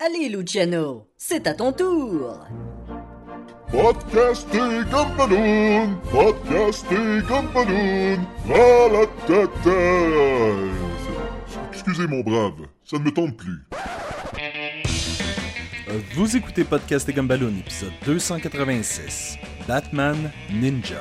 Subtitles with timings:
[0.00, 2.46] Allez, Luciano, c'est à ton tour.
[3.72, 9.74] Podcasting Gumballoon, Podcasting Gumballoon, à la tête.
[11.72, 13.60] Excusez mon brave, ça ne me tente plus.
[16.14, 19.36] Vous écoutez Podcast et Gumballoon, épisode 286,
[19.66, 21.00] Batman Ninja.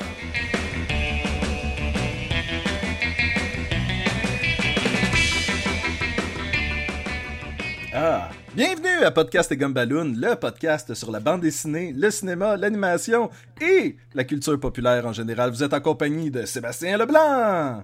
[7.93, 13.29] Ah, bienvenue à Podcast et Gumballoon, le podcast sur la bande dessinée, le cinéma, l'animation
[13.61, 15.51] et la culture populaire en général.
[15.51, 17.83] Vous êtes en compagnie de Sébastien Leblanc.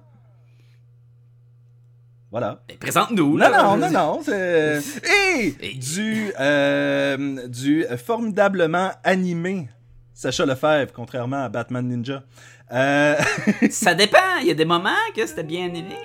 [2.31, 2.63] Voilà.
[2.79, 3.63] Présente-nous, Non, là.
[3.63, 4.19] non, non, non.
[4.23, 4.81] c'est-
[5.37, 9.69] Et Et- du, euh, du formidablement animé
[10.15, 12.23] Sacha Lefebvre, contrairement à Batman Ninja.
[12.71, 13.15] Euh,
[13.69, 14.17] Ça dépend.
[14.41, 15.95] Il y a des moments que c'était bien aimé.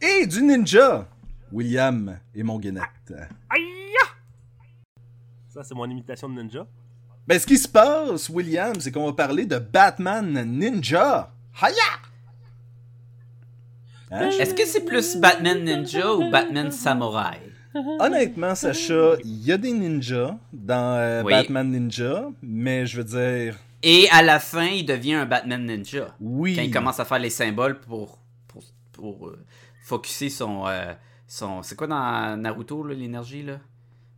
[0.00, 1.06] et du ninja,
[1.52, 3.12] William et mon Guinette.
[5.48, 6.66] Ça, c'est mon imitation de ninja.
[7.26, 11.30] Ben, ce qui se passe, William, c'est qu'on va parler de Batman Ninja.
[11.60, 11.76] Haya!
[14.10, 14.30] Hein?
[14.30, 17.38] Est-ce que c'est plus Batman Ninja ou Batman Samouraï?
[18.00, 21.32] Honnêtement, Sacha, il y a des ninjas dans euh, Oui.
[21.32, 26.14] Batman Ninja, mais je veux dire, Et à la fin, il devient un Batman Ninja.
[26.20, 26.56] oui.
[26.56, 29.42] Quand il commence à faire les symboles pour, pour, pour euh,
[29.84, 30.66] focuser son...
[30.66, 30.92] euh,
[31.34, 33.58] son c'est quoi dans Naruto, l'énergie, là?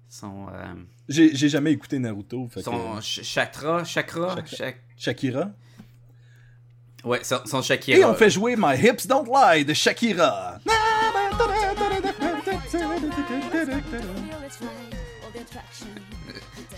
[0.09, 0.47] Son...
[0.53, 0.75] euh,
[1.09, 2.49] J'ai jamais écouté Naruto.
[2.49, 4.57] Fait que- son ch- chakra, chakra, Chakra.
[4.57, 5.51] chak- Shakira?
[7.05, 7.99] Ouais, son, son Shakira.
[7.99, 10.59] Et on fait jouer My Hips Don't Lie de Shakira.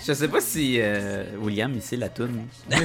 [0.06, 2.46] Je sais pas si euh, William, il sait la tune.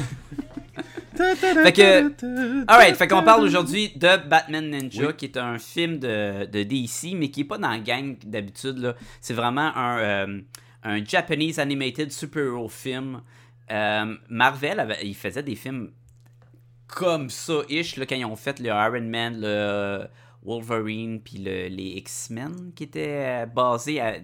[1.16, 5.14] Fait que- Alright, fait qu'on parle aujourd'hui de Batman Ninja, Oui.
[5.16, 8.78] qui est un film de, de DC, mais qui est pas dans la gang d'habitude.
[8.80, 8.96] là.
[9.20, 10.42] C'est vraiment un, euh,
[10.84, 13.22] un Japanese animated super-hero film.
[13.70, 15.92] Euh, Marvel, avait- il faisait des films
[16.88, 20.08] comme ça, ish, là, quand ils ont fait le Iron Man, le
[20.44, 24.16] Wolverine, puis le- les X-Men, qui étaient basés à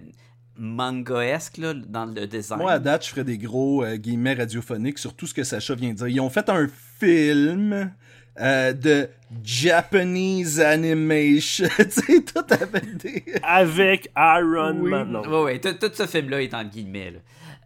[0.58, 2.60] manga-esque là, dans le design.
[2.60, 5.74] Moi, à date, je ferais des gros euh, guillemets radiophoniques sur tout ce que Sacha
[5.74, 6.08] vient de dire.
[6.08, 6.66] Ils ont fait un
[6.98, 7.92] film
[8.40, 9.08] euh, de
[9.42, 11.68] Japanese animation.
[11.76, 13.24] tu sais, tout avec des.
[13.42, 14.90] Avec Iron Oui.
[14.90, 15.10] Man.
[15.12, 15.22] Non.
[15.22, 17.12] Ouais, ouais, tout, tout ce film-là est en guillemets.
[17.12, 17.18] là.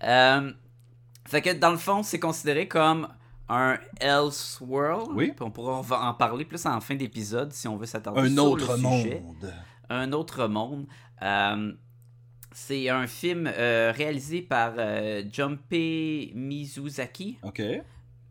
[0.04, 0.53] Euh,
[1.28, 3.09] fait que dans le fond, c'est considéré comme
[3.48, 5.10] un Elseworld.
[5.14, 5.28] Oui.
[5.34, 8.28] Puis on pourra en- en parler plus en fin d'épisode si on veut s'attarder Un
[8.30, 9.20] sur autre le sujet.
[9.20, 9.53] monde.
[9.88, 10.86] Un autre monde.
[12.55, 17.39] C'est un film euh, réalisé par euh, Junpei Mizuzaki.
[17.43, 17.63] OK.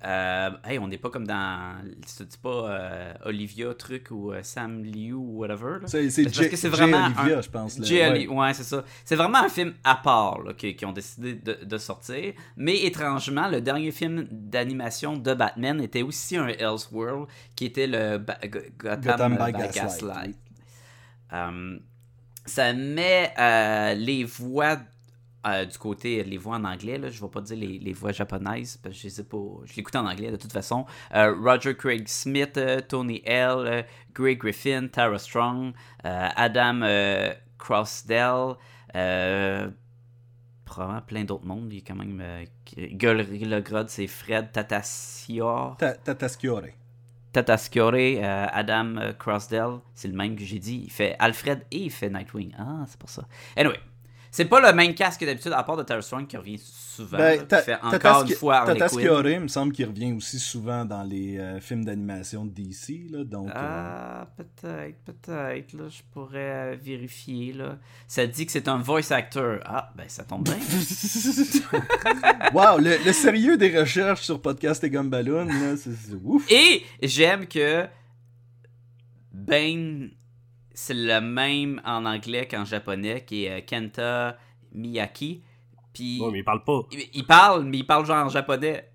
[0.03, 1.75] Euh, hey, on n'est pas comme dans.
[2.07, 5.77] C'est pas euh, Olivia Truc ou Sam Liu ou whatever.
[5.85, 6.67] C'est J- J.
[6.69, 7.77] vraiment Olivia, un- je pense.
[7.77, 7.85] là.
[7.85, 8.27] JLE, Ouais.
[8.27, 8.83] ouais, c'est ça.
[9.05, 12.33] C'est vraiment un film à part là, qui, qui ont décidé de, de sortir.
[12.57, 18.17] Mais étrangement, le dernier film d'animation de Batman était aussi un Elseworld, qui était le
[18.17, 20.35] Ba- Go- Gotham, Gotham by by Gaslight.
[22.51, 24.77] Ça met euh, les voix
[25.47, 27.93] euh, du côté, les voix en anglais, là, je ne vais pas dire les, les
[27.93, 29.37] voix japonaises, parce que je ai pas.
[29.65, 30.85] Je l'écoute en anglais de toute façon.
[31.15, 32.59] Euh, Roger Craig Smith,
[32.89, 35.71] Tony L, Greg Griffin, Tara Strong,
[36.03, 36.81] Adam
[37.57, 38.55] Crossdell,
[40.65, 41.71] probablement plein d'autres mondes.
[41.71, 42.21] Il y a quand même.
[42.93, 45.77] Gorilla Grodd, c'est Fred Tatasciore.
[45.77, 46.63] Ta- Tatasciore.
[47.31, 50.81] Tatasciore, euh, Adam euh, Crossdell, c'est le même que j'ai dit.
[50.85, 52.53] Il fait Alfred et il fait Nightwing.
[52.57, 53.23] Ah, c'est pour ça.
[53.55, 53.79] Anyway,
[54.31, 57.17] c'est pas le même casque que d'habitude, à part de Tara Strong qui revient souvent.
[57.17, 59.25] Ben, qui fait encore une fois Harley Quinn.
[59.25, 63.11] Il me semble qu'il revient aussi souvent dans les euh, films d'animation de DC.
[63.11, 65.73] Là, donc, euh, Ah, peut-être, peut-être.
[65.73, 67.51] Là, je pourrais euh, vérifier.
[67.51, 67.77] Là.
[68.07, 69.59] Ça dit que c'est un voice actor.
[69.65, 70.55] Ah, ben ça tombe bien.
[72.53, 76.49] wow, le, le sérieux des recherches sur Podcast et Gumballoon, là, c'est c'est ouf.
[76.49, 77.85] Et j'aime que
[79.33, 80.11] Bane,
[80.81, 84.37] c'est le même en anglais qu'en japonais, qui est euh, Kenta
[84.73, 85.43] Miyaki.
[85.93, 86.81] Puis Ouais, mais il parle pas.
[86.91, 88.89] il, il parle, mais il parle genre en japonais.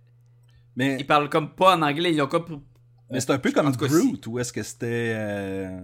[0.75, 2.13] Mais, Il parle comme pas en anglais.
[2.13, 2.61] Ils ont comme.
[3.11, 5.13] mais c'est un peu comme Groot, où est-ce que c'était.
[5.15, 5.81] Euh,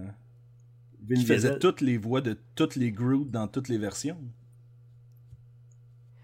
[1.15, 4.19] qui faisait toutes les voix de toutes les Groot dans toutes les versions.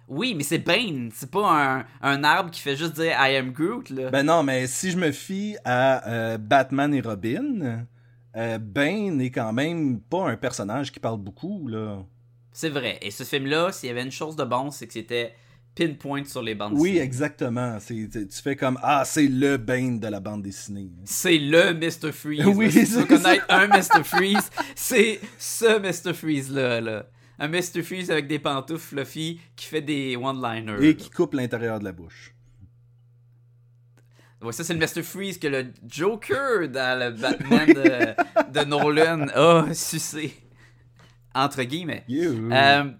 [0.10, 1.10] Oui, mais c'est Bane.
[1.14, 3.90] C'est pas un, un arbre qui fait juste dire I am Groot.
[3.92, 4.10] Là.
[4.10, 7.86] Ben non, mais si je me fie à euh, Batman et Robin,
[8.36, 12.04] euh, Bane est quand même pas un personnage qui parle beaucoup, là.
[12.52, 12.98] C'est vrai.
[13.02, 15.34] Et ce film-là, s'il y avait une chose de bon, c'est que c'était
[15.76, 17.02] pinpoint sur les bandes Oui, dessinées.
[17.06, 17.80] exactement.
[17.80, 20.90] C'est- tu fais comme Ah, c'est le Bane de la bande dessinée.
[21.06, 22.12] C'est le Mr.
[22.12, 22.46] Freeze.
[22.46, 22.72] Oui.
[22.72, 24.04] Si tu veux connaître un Mr.
[24.04, 26.14] Freeze, c'est ce Mr.
[26.14, 26.82] Freeze-là.
[26.82, 27.06] Là.
[27.42, 27.82] un Mr.
[27.84, 30.86] Freeze avec des pantoufles fluffy qui fait des one-liners.
[30.86, 32.34] Et qui coupe l'intérieur de la bouche.
[34.42, 35.04] Ouais, ça, c'est le Mr.
[35.04, 40.34] Freeze que le Joker dans le Batman de, de Nolan a sucé.
[41.36, 42.06] Entre guillemets.
[42.10, 42.92] Euh,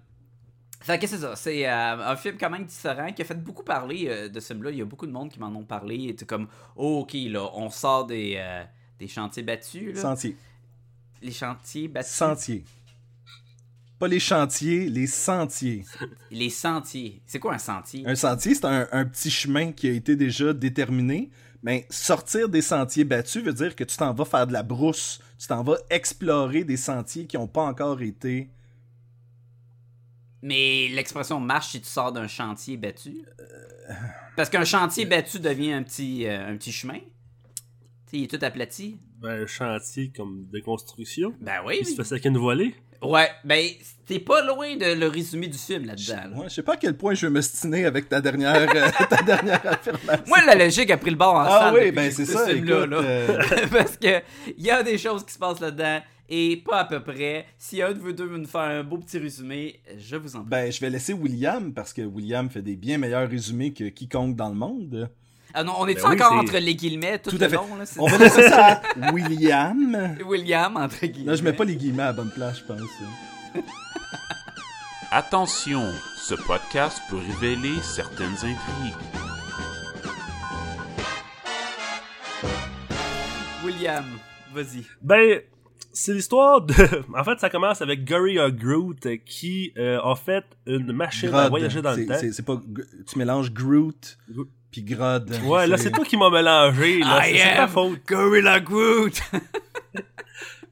[0.82, 3.64] fait que c'est ça, c'est euh, un film quand même différent qui a fait beaucoup
[3.64, 4.70] parler euh, de ce film-là.
[4.70, 6.14] Il y a beaucoup de monde qui m'en ont parlé.
[6.20, 6.46] Et comme,
[6.76, 8.40] oh, ok, là, on sort des,
[8.98, 9.94] des chantiers battus.
[9.94, 10.00] Là.
[10.00, 10.36] Sentier.
[11.22, 12.12] Les chantiers battus.
[12.12, 12.64] Sentier.
[14.00, 15.84] Pas les chantiers, les sentiers.
[16.30, 17.22] Les sentiers.
[17.26, 18.02] C'est quoi un sentier?
[18.06, 21.30] Un sentier, c'est un, un petit chemin qui a été déjà déterminé.
[21.62, 25.20] Mais sortir des sentiers battus veut dire que tu t'en vas faire de la brousse.
[25.38, 28.48] Tu t'en vas explorer des sentiers qui n'ont pas encore été.
[30.40, 33.22] Mais l'expression marche si tu sors d'un chantier battu?
[34.34, 37.00] Parce qu'un chantier battu devient un petit, euh, un petit chemin.
[37.00, 37.02] Tu
[38.06, 38.98] sais, il est tout aplati.
[39.18, 41.34] Ben, un chantier comme de construction.
[41.42, 41.80] Ben oui.
[41.82, 42.74] Il se fait avec une volée.
[43.02, 43.64] Ouais, ben
[44.06, 46.30] t'es pas loin de le résumé du film là-dedans.
[46.30, 46.36] là.
[46.42, 48.90] Ouais, je sais pas à quel point je vais me stiner avec ta dernière, euh,
[49.08, 50.24] ta dernière affirmation.
[50.26, 52.46] Moi, la logique a pris le bord en ah salle oui, ben c'est ça.
[52.46, 52.96] ce écoute, là.
[52.98, 54.20] euh, Parce que
[54.56, 57.46] il y a des choses qui se passent là-dedans et pas à peu près.
[57.58, 60.40] Si un de vous deux veut nous faire un beau petit résumé, je vous en
[60.40, 60.50] prie.
[60.50, 64.36] ben, je vais laisser William parce que William fait des bien meilleurs résumés que quiconque
[64.36, 65.10] dans le monde.
[65.54, 67.56] Ah non, on est Ben oui, encore entre les guillemets tout, Tout le à fait.
[67.56, 67.84] long là.
[67.98, 70.16] On va laisser ça à William.
[70.26, 71.30] William entre guillemets.
[71.32, 72.80] Là, je mets pas les guillemets à la bonne place, je pense.
[75.10, 75.82] Attention,
[76.16, 78.94] ce podcast peut révéler certaines intrigues.
[83.64, 84.04] William,
[84.54, 84.84] vas-y.
[85.02, 85.40] Ben,
[85.92, 86.74] c'est l'histoire de.
[87.14, 91.48] En fait, ça commence avec Gary Groot euh, qui euh, a fait une machine à
[91.48, 92.14] voyager dans le temps.
[92.18, 92.60] c'est- c'est pas...
[93.06, 94.48] Tu mélanges Groot Groot.
[94.70, 95.30] Puis Grodd.
[95.44, 97.00] Ouais, là, c'est toi qui m'as mélangé.
[97.00, 98.00] Là, c'est ta faute.
[98.06, 99.20] Gorilla Groot.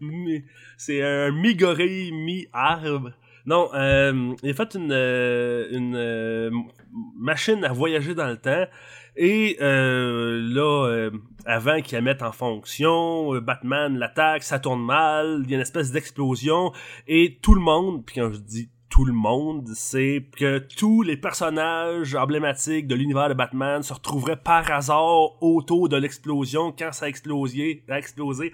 [0.77, 3.11] C'est un mi-gorille, mi-arbre.
[3.47, 6.51] Non, euh, il a fait une, euh, une euh,
[7.17, 8.65] machine à voyager dans le temps.
[9.17, 11.11] Et euh, là, euh,
[11.45, 15.57] avant qu'il la mette en fonction, euh, Batman l'attaque, ça tourne mal, il y a
[15.57, 16.73] une espèce d'explosion.
[17.09, 21.17] Et tout le monde, puis quand je dis tout le monde, c'est que tous les
[21.17, 27.05] personnages emblématiques de l'univers de Batman se retrouveraient par hasard autour de l'explosion quand ça
[27.05, 27.83] a explosé.
[27.89, 28.53] A explosé.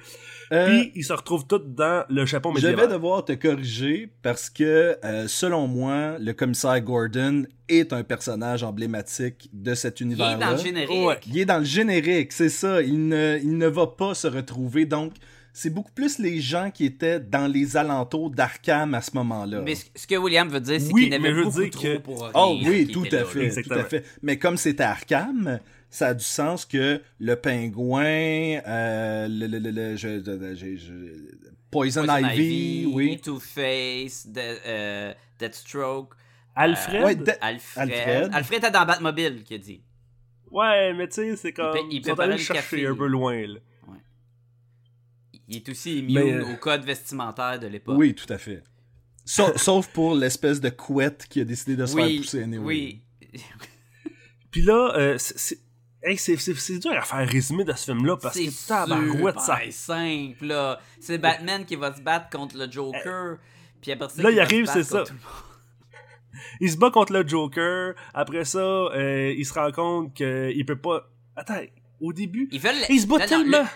[0.53, 2.87] Euh, Puis ils se retrouvent tous dans le Japon je médiéval.
[2.89, 8.63] vais devoir te corriger parce que, euh, selon moi, le commissaire Gordon est un personnage
[8.63, 11.07] emblématique de cet Il est dans le générique.
[11.07, 11.21] Ouais.
[11.29, 12.83] Il est dans le générique, c'est ça.
[12.83, 14.85] Il ne, il ne va pas se retrouver.
[14.85, 15.13] Donc,
[15.57, 19.61] c'est beaucoup plus les gens qui étaient dans les alentours d'Arkham à ce moment-là.
[19.63, 22.21] Mais ce que William veut dire, c'est Oui, qu'il n'avait beaucoup dire trop que- pour
[22.23, 22.33] rien.
[22.35, 24.05] Oh oui, tout à fait, tout à fait.
[24.23, 28.05] Mais comme c'était Arkham, ça a du sens que le pingouin,
[28.67, 33.21] euh, le, le, le, le- je- je- je- je- Poison, Poison Ivy, oui.
[33.21, 36.15] Two-Face, De- euh, Deathstroke,
[36.57, 37.03] Alfred?
[37.05, 37.91] Ouais, de- Alfred.
[37.91, 38.31] Alfred.
[38.33, 38.59] Alfred.
[38.59, 39.83] était dans Batmobile, qui a dit.
[40.51, 41.75] Ouais, mais tu sais, c'est comme.
[41.77, 42.87] Il pa- il ils sont préparait allés le chercher café.
[42.87, 43.59] un peu loin, là.
[45.49, 47.97] Il est aussi immune euh, au code vestimentaire de l'époque.
[47.99, 48.63] Oui, tout à fait.
[49.25, 52.65] Sauf, sauf pour l'espèce de couette qui a décidé de se faire pousser anyway.
[52.65, 53.03] oui.
[54.51, 55.59] Puis là, euh, c'est- c'est.
[56.03, 59.41] Hey, c'est- c'est c'est dur à faire résumer de ce film-là parce C'est que tabarouette,
[59.41, 59.57] ça.
[59.59, 60.79] super simple, là.
[61.01, 63.39] C'est Batman qui va se battre contre le Joker.
[63.81, 65.05] Puis après ça, Là, il arrive, c'est ça.
[66.61, 67.95] Il se bat contre le Joker.
[68.13, 71.09] Après ça, euh, il se rend compte qu'il peut pas.
[71.37, 71.61] Attends,
[72.01, 72.49] au début.
[72.53, 72.75] Ils veulent.
[72.91, 73.63] Il se bat Non, non, tellement.
[73.63, 73.69] le-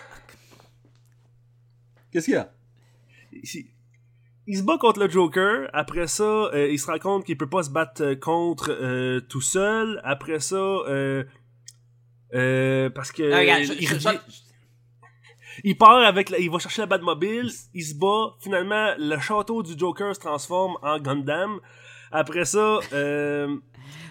[2.11, 2.51] Qu'est-ce qu'il y a?
[3.31, 3.65] Il,
[4.47, 5.69] il se bat contre le Joker.
[5.73, 9.19] Après ça, euh, il se rend compte qu'il peut pas se battre euh, contre euh,
[9.21, 10.01] tout seul.
[10.03, 11.23] Après ça, euh,
[12.33, 14.39] euh, parce que Ah, regarde, je- il, je- revient- je-
[15.63, 17.51] il part avec, la- il va chercher la Batmobile.
[17.73, 18.35] Il se bat.
[18.39, 21.59] Finalement, le château du Joker se transforme en Gundam.
[22.11, 23.55] Après ça, euh,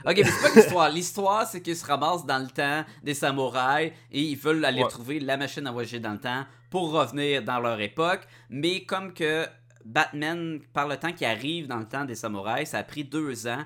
[0.06, 0.88] Ok, mais c'est pas l'histoire.
[0.90, 4.88] L'histoire, c'est qu'ils se ramassent dans le temps des samouraïs et ils veulent aller Ouais.
[4.88, 8.26] trouver la machine à voyager dans le temps pour revenir dans leur époque.
[8.50, 9.46] Mais comme que
[9.84, 13.46] Batman, par le temps qui arrive dans le temps des samouraïs, ça a pris deux
[13.46, 13.64] ans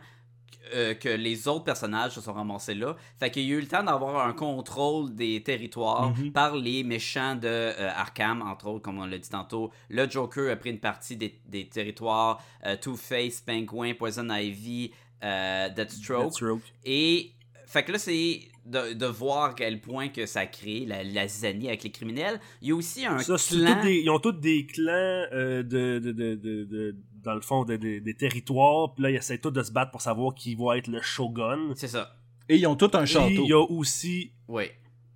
[0.75, 2.95] euh, que les autres personnages se sont ramassés là.
[3.19, 6.33] Fait qu'il y a eu le temps d'avoir un contrôle des territoires Mhm.
[6.33, 9.73] par les méchants de euh, Arkham, entre autres, comme on l'a dit tantôt.
[9.91, 12.41] Le Joker a pris une partie des, des territoires.
[12.65, 16.25] euh, Two-Face, Penguin, Poison Ivy, Deathstroke.
[16.27, 16.63] Deathstroke.
[16.85, 17.33] Et
[17.73, 21.27] fait que là, c'est de, de voir à quel point que ça crée la, la
[21.27, 22.39] zizanie avec les criminels.
[22.61, 23.83] Il y a aussi un Ça, clan.
[23.83, 24.93] des- ils ont tous des clans
[25.33, 28.95] euh, de, de, de, de, de- dans le fond de- de- des territoires.
[28.95, 31.73] Puis là, ils essaient tous de se battre pour savoir qui va être le shogun.
[31.75, 32.15] C'est ça.
[32.49, 33.29] Et ils ont tout un Et château.
[33.31, 34.65] il y a aussi, Oui.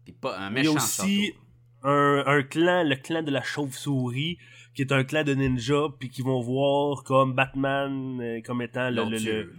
[0.04, 1.34] Puis pas un il y a méchant aussi
[1.82, 4.38] un, un clan, le clan de la chauve-souris,
[4.74, 8.88] qui est un clan de ninjas, puis qui vont voir comme Batman euh, comme étant
[8.90, 9.52] le.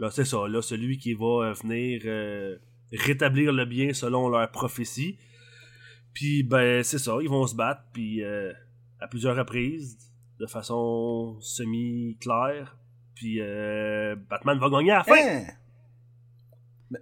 [0.00, 2.56] Là c'est ça, celui qui va euh, venir euh,
[2.92, 5.18] rétablir le bien selon leur prophétie.
[6.14, 8.52] Puis ben c'est ça, ils vont se battre, puis euh,
[8.98, 9.98] à plusieurs reprises,
[10.40, 12.76] de façon semi claire.
[13.14, 13.38] Puis
[14.30, 15.14] Batman va gagner à la fin.
[15.14, 15.46] Hein?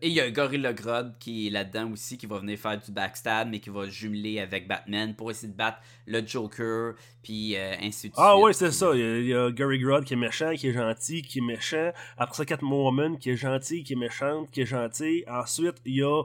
[0.03, 2.93] Et il y a Gorilla Grodd qui est là-dedans aussi, qui va venir faire du
[2.93, 7.75] backstab, mais qui va jumeler avec Batman pour essayer de battre le Joker, puis euh,
[7.81, 8.45] ainsi de Ah suite.
[8.45, 8.91] ouais, c'est ça.
[8.95, 11.39] Il y, a, il y a Gary Grodd qui est méchant, qui est gentil, qui
[11.39, 11.91] est méchant.
[12.19, 15.25] Après ça, Catwoman qui est gentil, qui est méchante, qui est gentil.
[15.27, 16.23] Ensuite, il y a...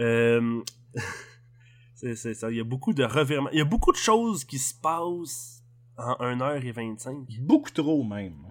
[0.00, 0.60] euh,
[1.94, 2.50] c'est c'est ça.
[2.50, 3.50] Il y a beaucoup de revirements.
[3.52, 5.62] Il y a beaucoup de choses qui se passent
[5.96, 7.26] en 1h25.
[7.40, 8.50] Beaucoup trop, même.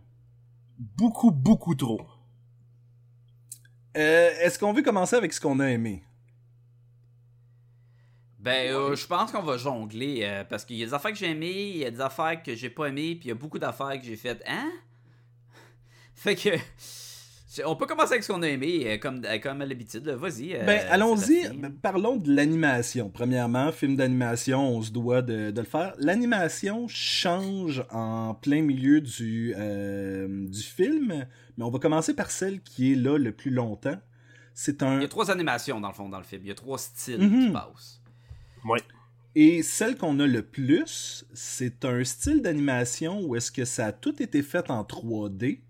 [0.80, 2.00] Beaucoup, beaucoup trop.
[3.96, 6.04] Euh, Est-ce qu'on veut commencer avec ce qu'on a aimé?
[8.40, 11.18] Ben, euh, je pense qu'on va jongler, euh, parce qu'il y a des affaires que
[11.18, 13.36] j'ai aimées, il y a des affaires que j'ai pas aimées, puis il y a
[13.36, 14.44] beaucoup d'affaires que j'ai faites.
[14.46, 14.70] Hein?
[16.16, 16.50] Fait que.
[17.66, 20.08] On peut commencer avec ce qu'on a aimé, euh, comme, euh, comme à l'habitude.
[20.08, 20.56] Vas-y.
[20.56, 21.50] euh, Ben, allons-y.
[21.56, 23.10] Ben, Parlons de l'animation.
[23.10, 25.94] Premièrement, film d'animation, on se doit de, de le faire.
[26.00, 31.26] L'animation change en plein milieu du, euh, du film,
[31.58, 33.98] mais on va commencer par celle qui est là le plus longtemps.
[34.56, 34.98] C'est un.
[34.98, 36.42] Il y a trois animations, dans le fond, dans le film.
[36.46, 37.48] Il y a trois styles Mhm.
[37.48, 38.02] qui passent.
[38.66, 38.80] Ouais.
[39.36, 43.92] Et celle qu'on a le plus, c'est un style d'animation où est-ce que ça a
[43.92, 45.62] tout été fait en 3D,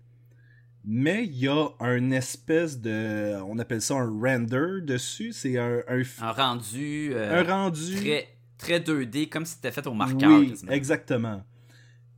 [0.84, 5.80] mais il y a un espèce de, on appelle ça un render dessus, c'est un,
[5.88, 7.10] un, f- Un rendu.
[7.14, 7.96] euh, un rendu.
[7.96, 10.38] très, très 2D, comme si c'était fait au marqueur.
[10.40, 11.42] oui, exactement.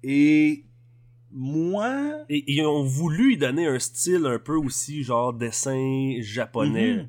[0.03, 0.65] Et
[1.31, 6.95] moi, Et ils ont voulu lui donner un style un peu aussi, genre dessin japonais.
[6.97, 7.09] Mhm.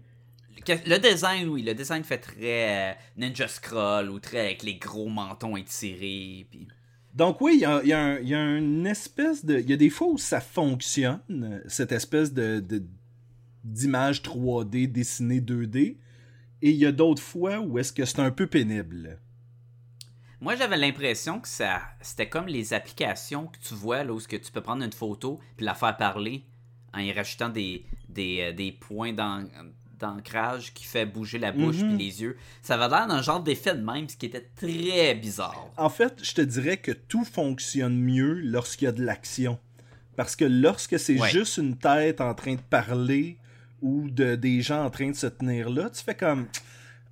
[0.86, 5.08] Le design, oui, le design fait très euh, Ninja Scroll ou très avec les gros
[5.08, 6.46] mentons étirés.
[6.52, 6.68] Puis...
[7.18, 9.58] Donc oui, il y a, une espèce de...
[9.60, 12.64] Il y a des fois où ça fonctionne, cette espèce de
[13.64, 15.98] d'image 3D dessinée 2D,
[16.62, 19.20] et il y a d'autres fois où est-ce que c'est un peu pénible.
[20.40, 24.36] Moi, j'avais l'impression que ça, c'était comme les applications que tu vois, là, où que
[24.36, 26.46] tu peux prendre une photo puis la faire parler
[26.94, 29.48] en y rajoutant des, des, euh, des points d'an-
[30.00, 31.96] d'ancrage qui fait bouger la bouche Mhm.
[31.96, 32.38] puis les yeux.
[32.62, 35.68] Ça avait l'air d'un genre d'effet de même, ce qui était très bizarre.
[35.78, 39.60] En fait, je te dirais que tout fonctionne mieux lorsqu'il y a de l'action.
[40.16, 41.30] Parce que lorsque c'est Ouais.
[41.30, 43.38] juste une tête en train de parler
[43.82, 46.48] ou de, des gens en train de se tenir là, tu fais comme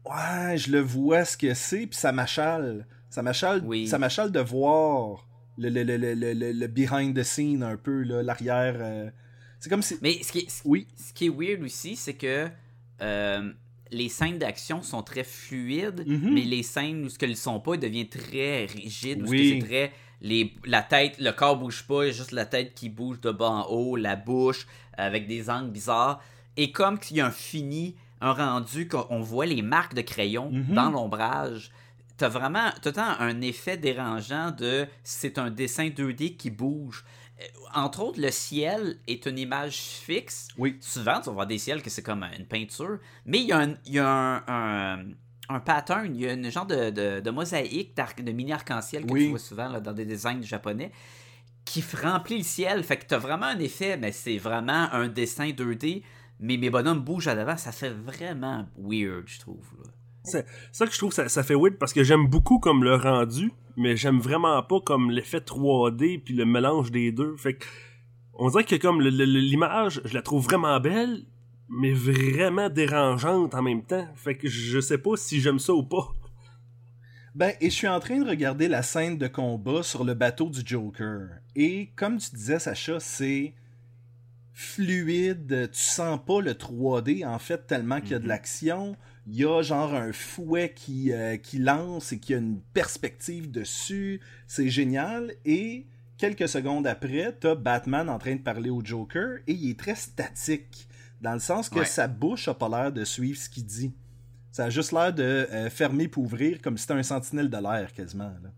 [0.05, 2.85] Ouais, je le vois ce que c'est, puis ça m'achale.
[3.09, 3.85] Ça m'achale Oui.
[3.89, 5.27] de voir
[5.57, 8.75] le, le, le, le, le, le- le behind the scene un peu, là, l'arrière.
[8.79, 9.09] euh.
[9.59, 9.97] C'est comme si.
[10.01, 10.87] Mais ce qui est, ce- Oui.
[10.95, 12.47] ce qui est weird aussi, c'est que
[13.01, 13.51] euh,
[13.91, 16.33] les scènes d'action sont très fluides, Mhm.
[16.33, 19.59] mais les scènes où ce qu'elles sont pas, deviennent très rigides, où Oui.
[19.61, 23.31] c'est très les, la tête, le corps bouge pas, juste la tête qui bouge de
[23.31, 24.65] bas en haut, la bouche
[24.97, 26.21] avec des angles bizarres,
[26.57, 30.49] et comme qu'il y a un fini, un rendu qu'on voit les marques de crayon
[30.51, 30.73] Mhm.
[30.73, 31.69] dans l'ombrage.
[32.17, 32.69] T'as vraiment
[33.19, 37.03] un effet dérangeant de c'est un dessin 2D qui bouge.
[37.39, 40.47] Euh, Entre autres, le ciel est une image fixe.
[40.57, 40.77] Oui.
[40.79, 43.59] Souvent, tu vas voir des ciels que c'est comme une peinture, mais il y a
[43.59, 45.03] un, il y a un, un,
[45.49, 49.05] un pattern, il y a une genre de, de, de mosaïque d'arc- de mini arc-en-ciel
[49.05, 49.23] que Oui.
[49.25, 50.91] tu vois souvent là, dans des designs japonais
[51.65, 52.83] qui remplit le ciel.
[52.83, 56.03] Fait que t'as vraiment un effet, mais c'est vraiment un dessin 2D,
[56.39, 57.57] mais mes bonhommes bougent à l'avant.
[57.57, 59.65] Ça fait vraiment weird, je trouve.
[59.83, 59.91] là.
[60.23, 62.95] C'est ça que je trouve ça, ça fait weird parce que j'aime beaucoup comme le
[62.95, 67.35] rendu, mais j'aime vraiment pas comme l'effet 3D puis le mélange des deux.
[67.35, 67.65] Fait que
[68.33, 71.23] on dirait que comme l'image, je la trouve vraiment belle,
[71.69, 74.07] mais vraiment dérangeante en même temps.
[74.15, 76.13] Fait que je sais pas si j'aime ça ou pas.
[77.33, 80.49] Ben, et je suis en train de regarder la scène de combat sur le bateau
[80.49, 81.27] du Joker.
[81.55, 83.53] Et comme tu disais, Sacha, c'est
[84.53, 85.69] fluide.
[85.71, 88.95] Tu sens pas le 3D, en fait, tellement qu'il y a de l'action.
[89.27, 93.49] Il y a genre un fouet qui, euh, qui lance et qui a une perspective
[93.49, 94.21] dessus.
[94.47, 95.33] C'est génial.
[95.45, 99.79] Et quelques secondes après, t'as Batman en train de parler au Joker et il est
[99.79, 100.87] très statique.
[101.21, 101.85] Dans le sens que Ouais.
[101.85, 103.93] sa bouche a pas l'air de suivre ce qu'il dit.
[104.51, 107.57] Ça a juste l'air de euh, fermer puis ouvrir comme si c'était un sentinelle de
[107.57, 108.33] l'air quasiment.
[108.43, 108.49] Là.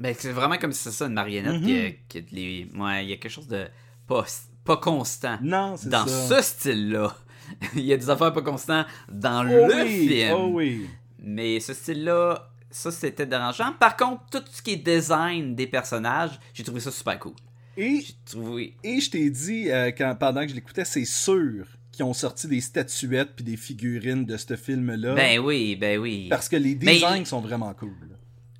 [0.00, 1.60] Ben, c'est vraiment comme si c'est ça, une marionnette.
[1.60, 1.62] Mhm.
[1.64, 3.66] qui a- qui a de les- ouais, il y a quelque chose de
[4.06, 4.26] pas,
[4.64, 6.42] pas constant Non, c'est dans ça.
[6.42, 7.16] ce style-là.
[7.76, 10.32] il y a des affaires pas constantes dans Oh le oui, film.
[10.36, 10.86] oh oui.
[11.18, 13.72] Mais ce style-là, ça c'était dérangeant.
[13.78, 17.32] Par contre, tout ce qui est design des personnages, j'ai trouvé ça super cool.
[17.76, 18.74] Et, trouvé.
[18.82, 22.46] et je t'ai dit euh, quand, pendant que je l'écoutais, c'est sûr qui ont sorti
[22.48, 25.14] des statuettes puis des figurines de ce film-là.
[25.14, 26.26] Ben oui, ben oui.
[26.28, 27.92] Parce que les Mais- designs sont vraiment cool.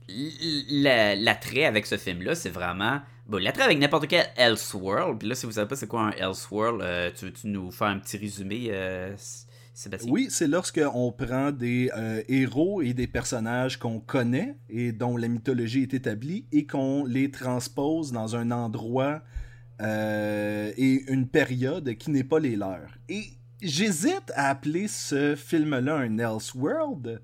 [0.09, 3.01] L'attrait avec ce film-là, c'est vraiment.
[3.29, 5.19] Bon, l'attrait avec n'importe quel Elseworld.
[5.19, 7.89] Puis là, si vous savez pas c'est quoi un Elseworld, euh, tu veux-tu nous faire
[7.89, 9.17] un petit résumé, euh,
[9.75, 10.13] Sébastien?
[10.13, 15.17] Oui, c'est lorsque on prend des euh, héros et des personnages qu'on connaît et dont
[15.17, 19.23] la mythologie est établie et qu'on les transpose dans un endroit
[19.83, 22.97] euh, et une période qui n'est pas les leurs.
[23.09, 23.25] Et
[23.61, 27.21] j'hésite à appeler ce film-là un Elseworld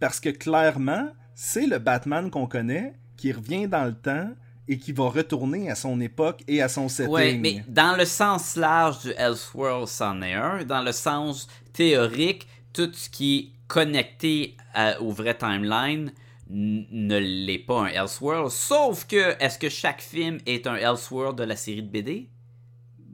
[0.00, 4.30] parce que clairement, c'est le Batman qu'on connaît qui revient dans le temps
[4.68, 7.12] et qui va retourner à son époque et à son setting.
[7.12, 10.64] Ouais, mais dans le sens large du Elseworld, c'en est un.
[10.64, 16.12] Dans le sens théorique, tout ce qui est connecté à- au vrai timeline
[16.50, 18.50] ne l'est pas un Elseworld.
[18.50, 22.28] Sauf que, est-ce que chaque film est un Elseworld de la série de BD?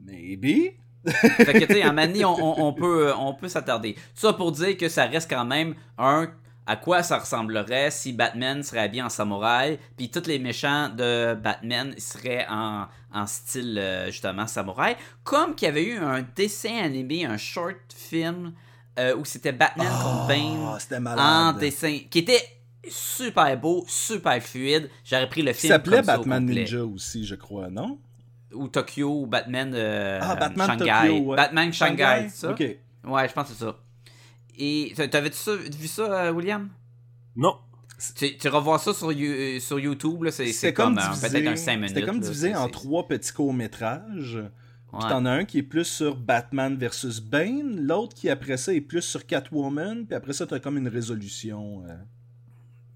[0.05, 0.73] Maybe.
[1.05, 3.93] Fait que, tu sais, en manie, on, on- on peut, on peut s'attarder.
[3.95, 6.29] Tout ça pour dire que ça reste quand même un.
[6.67, 11.33] À quoi ça ressemblerait si Batman serait habillé en samouraï, puis tous les méchants de
[11.33, 14.95] Batman seraient en, en style, euh, justement, samouraï.
[15.23, 18.53] Comme qu'il y avait eu un dessin animé, un short film,
[18.99, 22.43] euh, où c'était Batman contre Bane en dessin, qui était
[22.87, 24.89] super beau, super fluide.
[25.03, 26.45] J'aurais pris le film s'appelait ça au Batman.
[26.45, 27.99] Ninja aussi, je crois, non?
[28.53, 31.07] Ou Tokyo, ou Batman, euh, Ah, Batman Shanghai.
[31.07, 31.35] Tokyo, ouais.
[31.37, 32.51] Batman Shanghai, ça?
[32.51, 32.59] Ok.
[32.59, 33.75] Ouais, je pense que c'est ça.
[34.57, 36.69] Et t'a- t'avais-tu ça- vu ça, euh, William?
[37.35, 37.55] Non.
[38.15, 41.29] Tu, tu revois ça sur, You- euh, sur YouTube, là, c'est comme, comme, euh, divisé,
[41.29, 41.89] peut-être un 5 minutes.
[41.89, 44.35] c'était comme là, divisé en trois petits courts-métrages.
[44.35, 44.99] Ouais.
[44.99, 48.73] Puis t'en as un qui est plus sur Batman versus Bane, l'autre qui après ça
[48.73, 51.83] est plus sur Catwoman, puis après ça t'as comme une résolution.
[51.87, 51.95] euh.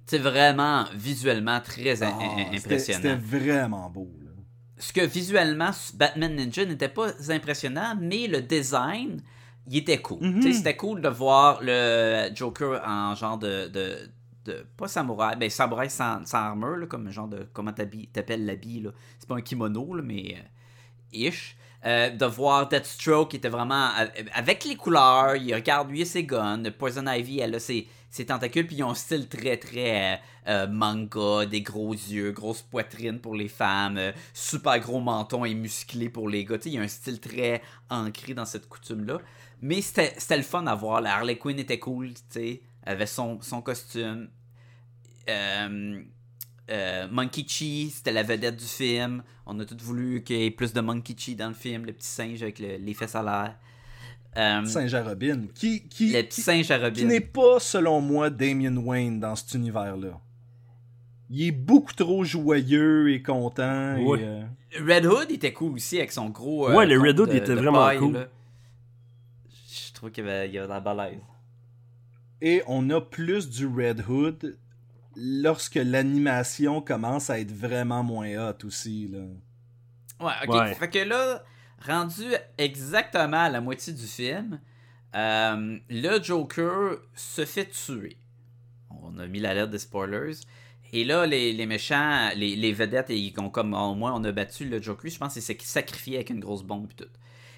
[0.07, 2.17] C'est vraiment visuellement très Ah,
[2.53, 2.99] impressionnant.
[3.01, 4.11] C'était vraiment beau.
[4.21, 4.31] là.
[4.77, 9.21] Ce que visuellement, Batman Ninja n'était pas impressionnant, mais le design,
[9.67, 10.19] il était cool.
[10.21, 10.53] Mhm.
[10.53, 13.67] C'était cool de voir le Joker en genre de.
[13.67, 14.09] de,
[14.45, 17.47] de- pas samouraï, ben samouraï sans, sans armure, là, comme un genre de.
[17.53, 18.91] Comment t'appelles l'habit, là.
[19.19, 20.35] C'est pas un kimono, là, mais.
[20.37, 20.41] euh,
[21.13, 21.55] ish.
[21.85, 23.91] Euh, de voir Deathstroke qui était vraiment
[24.33, 28.25] avec les couleurs, il regarde lui et ses guns, Poison Ivy elle a ses, ses
[28.25, 32.63] tentacules puis ils ont un style très très euh, euh, manga, des gros yeux, grosse
[32.63, 36.69] poitrine pour les femmes, euh, super gros menton et musclé pour les gars, tu sais,
[36.71, 39.19] il y a un style très ancré dans cette coutume là.
[39.67, 43.07] Mais c'était c'était le fun à voir, la Harley Quinn était cool, tu sais, avait
[43.07, 44.29] son, son costume.
[45.29, 46.01] Euh,
[46.69, 49.23] euh, Monkey Chi, c'était la vedette du film.
[49.47, 51.93] On a tous voulu qu'il y ait plus de Monkey Chi dans le film, le
[51.93, 53.55] petit singe avec le- les fesses à l'air.
[54.37, 57.05] Euh, Saint-Jarobin, qui, qui, le petit qui, singe à qui Robin.
[57.05, 60.19] n'est pas, selon moi, Damien Wayne dans cet univers-là?
[61.29, 63.97] Il est beaucoup trop joyeux et content.
[63.97, 64.19] Ouais.
[64.21, 64.43] euh,
[64.79, 66.69] Red Hood était cool aussi avec son gros.
[66.69, 68.13] euh, Ouais, le Red Hood, de- était de vraiment paille, cool.
[68.13, 68.27] là.
[70.11, 71.19] Qu'il y avait, il y avait de la balèze.
[72.41, 74.57] Et on a plus du Red Hood
[75.15, 79.07] lorsque l'animation commence à être vraiment moins hot aussi.
[79.07, 79.19] Là.
[80.19, 80.53] Ouais, ok.
[80.53, 80.75] Ouais.
[80.75, 81.43] Fait que là,
[81.85, 82.23] rendu
[82.57, 84.59] exactement à la moitié du film,
[85.15, 88.17] euh, le Joker se fait tuer.
[88.89, 90.35] On a mis l'alerte des spoilers.
[90.91, 94.31] Et là, les, les méchants, les, les vedettes, ils ont comme au moins on a
[94.31, 95.09] battu le Joker.
[95.09, 97.09] Je pense qu'il s'est sacrifié avec une grosse bombe et tout.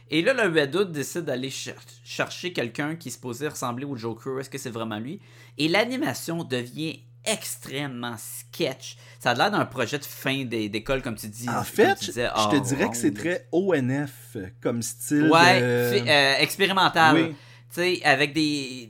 [0.10, 3.96] Et là, le Red Hood décide d'aller cher- chercher quelqu'un qui se posait ressembler au
[3.96, 4.39] Joker.
[4.39, 5.20] Est-ce que c'est vraiment lui?
[5.58, 8.96] Et l'animation devient extrêmement sketch.
[9.20, 11.50] Ça a l'air d'un projet de fin d'é- d'école, comme tu dis.
[11.50, 13.17] En fait, je te dirais que c'est ronde.
[13.17, 15.30] très ONF comme style.
[15.30, 17.15] Ouais, de- euh, expérimental.
[17.15, 17.36] Oui.
[17.74, 18.90] Tu sais, avec des.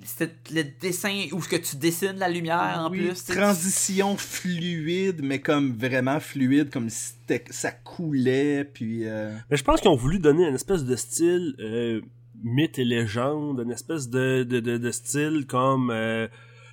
[0.52, 3.26] Le dessin où ce que tu dessines la lumière en Oui, plus.
[3.26, 7.14] tu transition fluide, mais comme vraiment fluide, comme si
[7.50, 9.06] ça coulait, puis...
[9.08, 12.02] euh, Mais je pense qu'ils ont voulu donner une espèce de style euh,
[12.44, 16.28] mythe et légende, une espèce de, de, de, de style comme euh,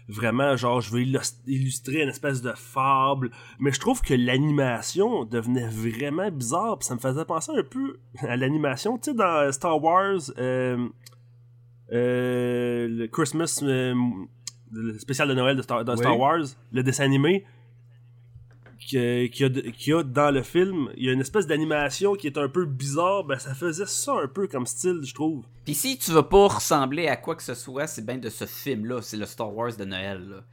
[0.07, 3.31] vraiment genre je veux illus- illustrer une espèce de fable.
[3.59, 7.99] Mais je trouve que l'animation devenait vraiment bizarre, puis ça me faisait penser un peu
[8.21, 10.21] à l'animation, tu sais, dans Star Wars,
[11.93, 13.95] euh, le Christmas, euh,
[14.73, 15.99] le spécial de Noël de Star, dans Oui.
[15.99, 17.45] Star Wars, le dessin animé
[18.91, 22.37] que- qu'il y, a dans le film, il y a une espèce d'animation qui est
[22.37, 25.45] un peu bizarre, ben ça faisait ça un peu comme style, je trouve.
[25.65, 28.45] Puis si tu veux pas ressembler à quoi que ce soit, c'est bien de ce
[28.45, 29.01] film-là.
[29.01, 30.29] C'est le Star Wars de Noël.
[30.29, 30.45] là.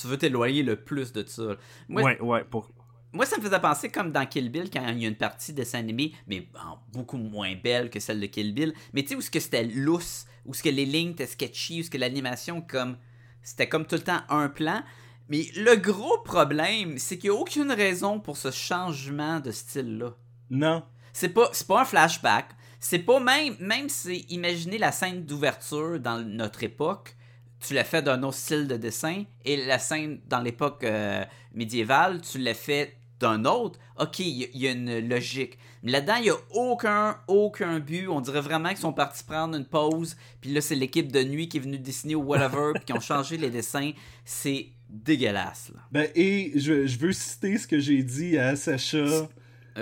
[0.00, 1.56] Tu veux t'éloigner le plus de ça.
[1.88, 2.70] Moi, ouais, ouais, pour...
[3.14, 5.52] Moi, ça me faisait penser comme dans Kill Bill, quand il y a une partie
[5.52, 6.48] dessin animé, mais
[6.92, 8.74] beaucoup moins belle que celle de Kill Bill.
[8.92, 11.80] Mais tu sais, où ce que c'était lousse, où ce que les lignes étaient sketchy,
[11.80, 12.98] où ce que l'animation, comme.
[13.40, 14.82] C'était comme tout le temps un plan.
[15.28, 20.16] Mais le gros problème, c'est qu'il n'y a aucune raison pour ce changement de style-là.
[20.50, 20.82] Non.
[21.12, 22.50] C'est pas, c'est pas un flashback.
[22.80, 27.16] c'est pas même, même si imaginez la scène d'ouverture dans notre époque,
[27.60, 31.24] tu l'as fait d'un autre style de dessin, et la scène dans l'époque euh,
[31.54, 35.58] médiévale, tu l'as fait d'un autre, ok, il y, y a une logique.
[35.82, 38.08] Mais là-dedans, il n'y a aucun, aucun but.
[38.08, 41.48] On dirait vraiment qu'ils sont partis prendre une pause, puis là, c'est l'équipe de nuit
[41.48, 43.92] qui est venue dessiner ou whatever, puis qui ont changé les dessins.
[44.24, 45.80] C'est dégueulasse, là.
[45.92, 49.28] Ben, et je, je veux citer ce que j'ai dit à Sacha.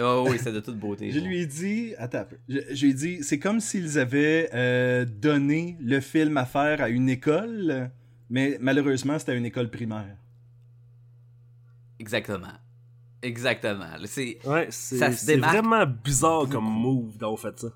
[0.01, 1.11] Oh oui, c'est de toute beauté.
[1.11, 2.39] Je lui ai dit, attends, un peu.
[2.49, 6.81] je, je lui ai dit, c'est comme s'ils avaient euh, donné le film à faire
[6.81, 7.91] à une école,
[8.31, 10.17] mais malheureusement, c'était à une école primaire.
[11.99, 12.49] Exactement.
[13.23, 13.87] Exactement.
[14.05, 14.39] C'est...
[14.45, 17.69] Ouais, c'est vraiment bizarre comme move d'avoir fait ça.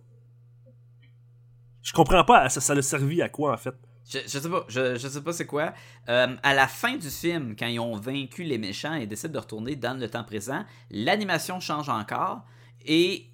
[1.82, 3.74] Je comprends pas, ça, ça l'a servi à quoi en fait?
[4.08, 5.72] Je, je sais pas, je, je sais pas c'est quoi.
[6.08, 9.38] Euh, à la fin du film, quand ils ont vaincu les méchants et décident de
[9.38, 12.44] retourner dans le temps présent, l'animation change encore,
[12.84, 13.30] et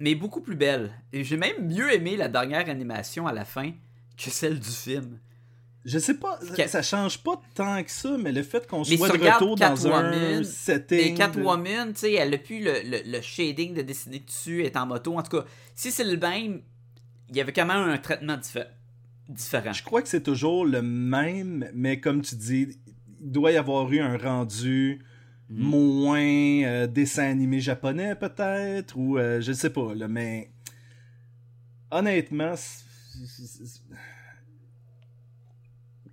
[0.00, 0.92] mais beaucoup plus belle.
[1.12, 3.70] Et j'ai même mieux aimé la dernière animation à la fin
[4.16, 5.20] que celle du film.
[5.84, 9.08] Je sais pas, ça- change pas tant que ça, mais le fait qu'on Mais soit
[9.08, 10.98] de retour dans un Catwoman, setting.
[10.98, 14.62] Et de- Catwoman, tu sais, elle a plus le, le, le shading de dessiner dessus,
[14.64, 15.18] est en moto.
[15.18, 16.60] En tout cas, si c'est le même,
[17.30, 18.68] il y avait quand même un traitement diffé-
[19.28, 19.72] différent.
[19.72, 22.68] Je crois que c'est toujours le même, mais comme tu dis,
[23.20, 25.04] il doit y avoir eu un rendu
[25.48, 25.58] Mhm.
[25.64, 26.20] moins
[26.64, 30.50] euh, dessin animé japonais peut-être, ou euh, je sais pas, là, mais
[31.90, 32.54] honnêtement,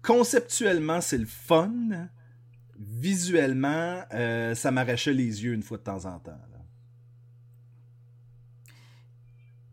[0.02, 2.10] conceptuellement c'est le fun,
[2.78, 6.40] visuellement euh, ça m'arrachait les yeux une fois de temps en temps.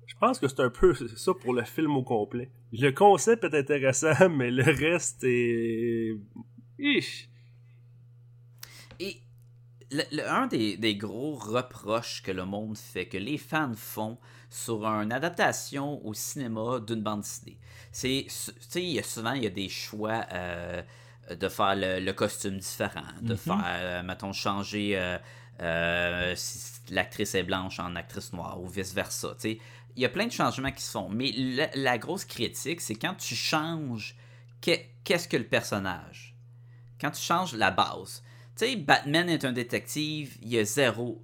[0.06, 2.50] Je pense que c'est un peu ça pour le film au complet.
[2.72, 6.16] Le concept est intéressant, mais le reste est.
[9.90, 13.72] Et le, le- un des, des gros reproches que le monde fait, que les fans
[13.76, 14.18] font
[14.50, 17.58] sur une adaptation au cinéma d'une bande dessinée,
[17.92, 18.52] c'est, tu
[18.96, 20.82] sais, souvent il y a des choix euh,
[21.30, 23.38] de faire le, le costume différent, de Mhm.
[23.38, 25.18] faire, euh, mettons, changer euh,
[25.60, 29.58] euh, si l'actrice est blanche en actrice noire ou vice-versa, tu sais.
[29.96, 32.94] Il y a plein de changements qui se font, mais la, la grosse critique, c'est
[32.96, 34.14] quand tu changes
[34.60, 36.34] que- qu'est-ce que le personnage?
[37.00, 38.22] Quand tu changes la base.
[38.58, 41.22] Tu sais, Batman est un détective, il y a zéro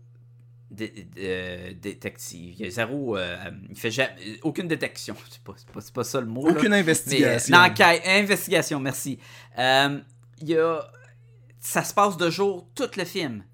[0.70, 2.54] dé- euh, détective.
[2.58, 3.16] Il y a zéro.
[3.16, 3.36] euh,
[3.70, 5.16] il fait jamais- aucune détection.
[5.30, 6.46] C'est pas, pas, pas ça le mot.
[6.48, 7.56] Aucune Mais, euh, investigation.
[7.56, 9.18] non, enquête- investigation, merci.
[9.58, 9.98] Euh,
[10.40, 10.80] il y a.
[11.60, 13.44] Ça se passe de jour tout le film.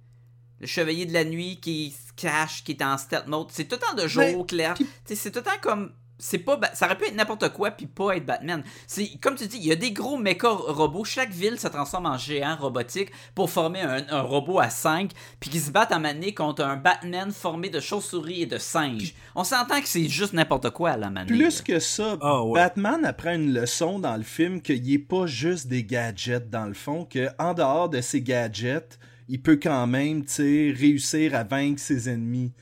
[0.60, 3.48] Le chevalier de la nuit qui se cache, qui est en stealth mode.
[3.52, 4.74] C'est tout le temps de jour, clair.
[5.04, 5.92] C'est tout le temps comme.
[6.18, 6.56] C'est pas.
[6.56, 8.62] Ba- Ça aurait pu être n'importe quoi, puis pas être Batman.
[8.86, 11.04] C'est Comme tu dis, il y a des gros méca robots.
[11.04, 15.48] Chaque ville se transforme en géant robotique pour former un, un robot à 5, puis
[15.50, 19.14] qui se battent à maner contre un Batman formé de chauves-souris et de singes.
[19.36, 21.26] On s'entend que c'est juste n'importe quoi, la manée.
[21.28, 22.54] Plus que ça, Ah ouais.
[22.60, 26.74] Batman apprend une leçon dans le film qu'il n'est pas juste des gadgets dans le
[26.74, 31.44] fond, que en dehors de ses gadgets, il peut quand même, tu sais, réussir à
[31.44, 32.52] vaincre ses ennemis.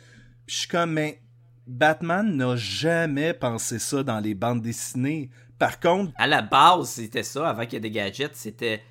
[0.46, 1.20] Puis je suis comme, mais
[1.66, 5.31] Batman n'a jamais pensé ça dans les bandes dessinées.
[5.59, 7.48] Par contre, À la base, c'était ça.
[7.48, 8.83] Avant qu'il y ait des gadgets, c'était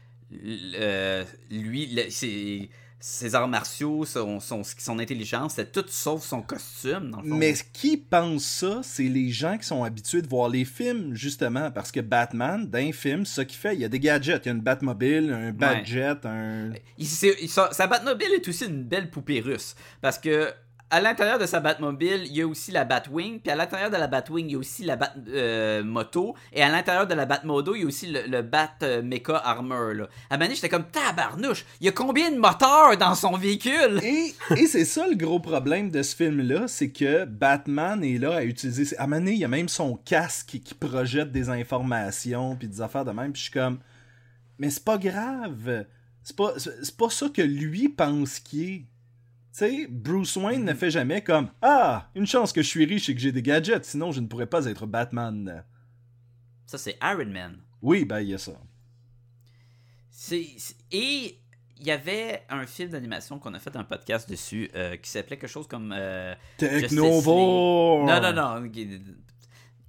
[0.79, 6.41] euh, lui, le- ses, ses arts martiaux, son, son, son intelligence, c'était tout sauf son
[6.41, 7.11] costume.
[7.11, 7.35] Dans le fond.
[7.35, 11.69] mais qui pense ça, c'est les gens qui sont habitués de voir les films, justement,
[11.71, 14.49] parce que Batman, dans un film, ce qu'il fait, il y a des gadgets, il
[14.49, 16.71] y a une Batmobile, un Batjet, un...
[16.97, 19.75] Il- c'est- il- sa, sa Batmobile est aussi une belle poupée russe.
[20.01, 20.51] Parce que
[20.91, 23.39] à l'intérieur de sa Batmobile, il y a aussi la Batwing.
[23.39, 26.35] Puis à l'intérieur de la Batwing, il y a aussi la Batmoto.
[26.53, 29.35] et à l'intérieur de la Batmoto, il y a aussi le, le Bat euh, Mecha
[29.43, 29.93] Armor.
[29.93, 30.07] Là.
[30.29, 31.65] À j'étais comme tabarnouche.
[31.81, 33.99] Il y a combien de moteurs dans son véhicule?
[34.03, 34.33] Et,
[34.67, 38.95] c'est ça le gros problème de ce film-là, c'est que Batman est là à utiliser.
[38.97, 43.11] À il y a même son casque qui projette des informations puis des affaires de
[43.11, 43.31] même.
[43.31, 43.79] Puis je suis comme,
[44.59, 45.85] mais c'est pas grave.
[46.23, 48.85] C'est pas, c'est pas ça que lui pense qu'il est.
[49.57, 53.07] Tu sais, Bruce Wayne ne fait jamais comme Ah, une chance que je suis riche
[53.07, 55.63] et que j'ai des gadgets, sinon je ne pourrais pas être Batman.
[56.65, 57.59] Ça, c'est Iron Man.
[57.81, 58.59] Oui, ben il y a ça.
[60.09, 61.39] C'est- Et
[61.77, 65.37] il y avait un film d'animation qu'on a fait un podcast dessus euh, qui s'appelait
[65.37, 65.93] quelque chose comme.
[65.95, 68.03] euh, Technovo!
[68.05, 68.69] Non, non, non.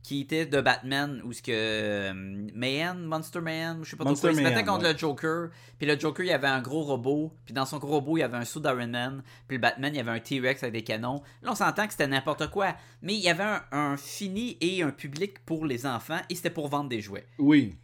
[0.07, 1.51] Qui, était de Batman, ou ce que.
[1.51, 2.13] euh,
[2.55, 4.31] Mayhem, Monster Man, je sais pas trop quoi.
[4.31, 4.93] Il se Mayhem, contre ouais.
[4.93, 5.49] le Joker.
[5.79, 7.33] Puis le Joker, il y avait un gros robot.
[7.45, 9.25] Puis dans son gros robot, il y avait un sou d'Iron Man.
[9.49, 11.23] Puis le Batman, il y avait un T-Rex avec des canons.
[11.43, 12.77] Là, on s'entend que c'était n'importe quoi.
[13.03, 16.21] Mais il y avait un, un fini et un public pour les enfants.
[16.31, 17.27] Et c'était pour vendre des jouets.
[17.39, 17.75] Oui.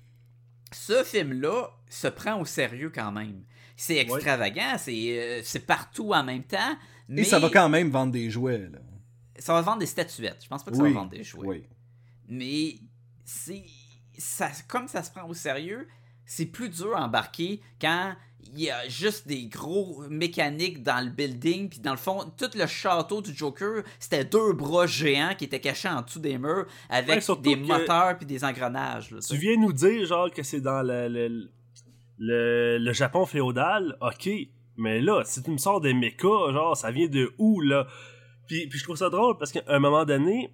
[0.73, 3.43] Ce film-là se prend au sérieux quand même.
[3.77, 6.77] C'est extravagant, c'est euh, c'est partout en même temps.
[7.09, 8.79] Mais Et ça va quand même vendre des jouets, là.
[9.39, 10.39] ça va vendre des statuettes.
[10.45, 11.47] Je pense pas que ça va vendre des jouets.
[11.49, 11.65] oui.
[12.33, 12.77] Mais
[13.25, 13.65] c'est
[14.17, 15.87] ça, comme ça se prend au sérieux,
[16.25, 18.15] c'est plus dur à embarquer quand
[18.55, 22.51] il y a juste des gros mécaniques dans le building, puis dans le fond, tout
[22.57, 26.67] le château du Joker, c'était deux bras géants qui étaient cachés en dessous des murs
[26.89, 29.11] avec Ouais, des moteurs puis des engrenages.
[29.11, 31.51] là, Tu viens nous dire, genre, que c'est dans le, le,
[32.19, 34.29] le, le Japon féodal, ok.
[34.77, 37.87] Mais là, si tu me sors des mechas, genre, ça vient de où, là?
[38.49, 40.53] Puis, puis je trouve ça drôle parce qu'à un moment donné,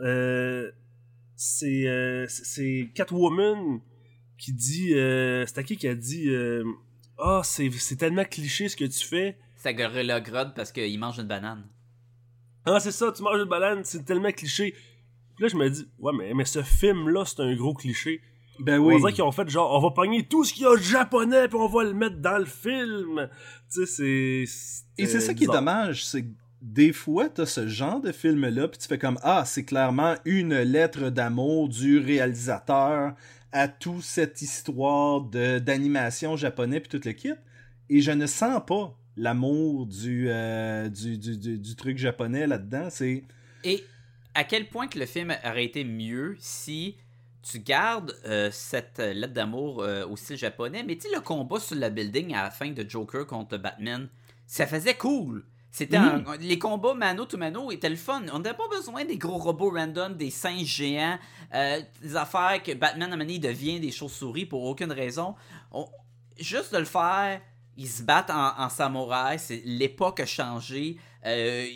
[0.00, 0.70] euh,
[1.42, 2.26] c'est euh,
[2.94, 3.80] Catwoman
[4.36, 4.92] qui dit...
[4.94, 6.28] Euh, c'est à qui qui a dit...
[6.28, 6.62] euh,
[7.18, 9.38] Ah, c'est c'est tellement cliché ce que tu fais.
[9.56, 11.66] C'est Gorilla Grodd parce qu'il mange une banane.
[12.66, 14.72] Ah, c'est ça, tu manges une banane, c'est tellement cliché.
[15.36, 18.20] Puis là, je me dis, ouais, mais, mais ce film-là, c'est un gros cliché.
[18.58, 18.98] Ben On oui.
[18.98, 21.48] dirait qu'ils ont fait genre, on va pogner tout ce qu'il y a de japonais,
[21.48, 23.30] puis on va le mettre dans le film.
[23.72, 25.02] Tu sais, c'est.
[25.02, 26.28] Et c'est ça qui est dommage, c'est que
[26.62, 30.58] des fois, t'as ce genre de film-là, puis tu fais comme Ah, c'est clairement une
[30.60, 33.14] lettre d'amour du réalisateur
[33.52, 37.32] à toute cette histoire d'animation japonais, puis tout le kit.
[37.88, 40.88] Et je ne sens pas l'amour du, euh,
[41.76, 42.88] truc japonais là-dedans.
[43.64, 43.84] Et
[44.34, 46.96] à quel point que le film aurait été mieux si
[47.42, 51.88] tu gardes euh, cette lettre d'amour euh, au japonais, mais tu le combat sur le
[51.88, 54.08] building à la fin de Joker contre Batman,
[54.46, 55.44] ça faisait cool.
[55.70, 58.22] C'était un- les combats mano to mano étaient le fun.
[58.32, 61.18] On n'avait pas besoin des gros robots random, des singes géants,
[61.54, 65.36] euh, des affaires que Batman à un devient des chauves-souris pour aucune raison.
[65.70, 65.88] On-
[66.38, 67.40] juste de le faire,
[67.76, 70.96] ils se battent en, en samouraï, c'est l'époque a changé.
[71.24, 71.66] Euh,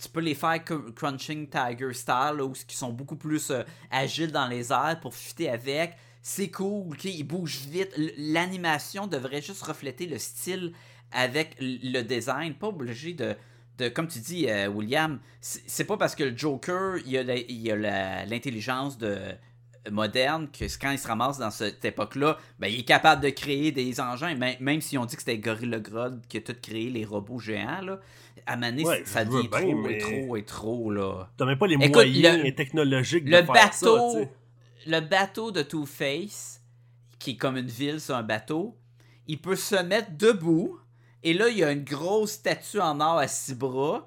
[0.00, 4.30] tu peux les faire cr- Crunching Tiger style, où ils sont beaucoup plus euh, agiles
[4.30, 5.96] dans les airs pour fitter avec.
[6.22, 7.90] C'est cool, ils bougent vite.
[8.18, 10.72] L'animation devrait juste refléter le style
[11.12, 13.34] avec le design, pas obligé de,
[13.78, 18.98] de comme tu dis, euh, William, c'est pas parce que le Joker, il a l'intelligence
[18.98, 19.18] de
[19.90, 23.72] moderne que quand il se ramasse dans cette époque-là, ben, il est capable de créer
[23.72, 26.90] des engins, même, même si on dit que c'était Gorilla Grodd qui a tout créé
[26.90, 27.98] les robots géants, là,
[28.46, 31.30] à Mané, Ouais, ça devient bien, trop mais- et trop et trop, là.
[31.36, 34.28] T'as même pas les Écoute, moyens le- technologiques de Le faire bateau, ça,
[34.86, 36.62] le bateau de Two-Face,
[37.18, 38.76] qui est comme une ville sur un bateau,
[39.26, 40.78] il peut se mettre debout,
[41.22, 44.06] et là, il y a une grosse statue en or à six bras,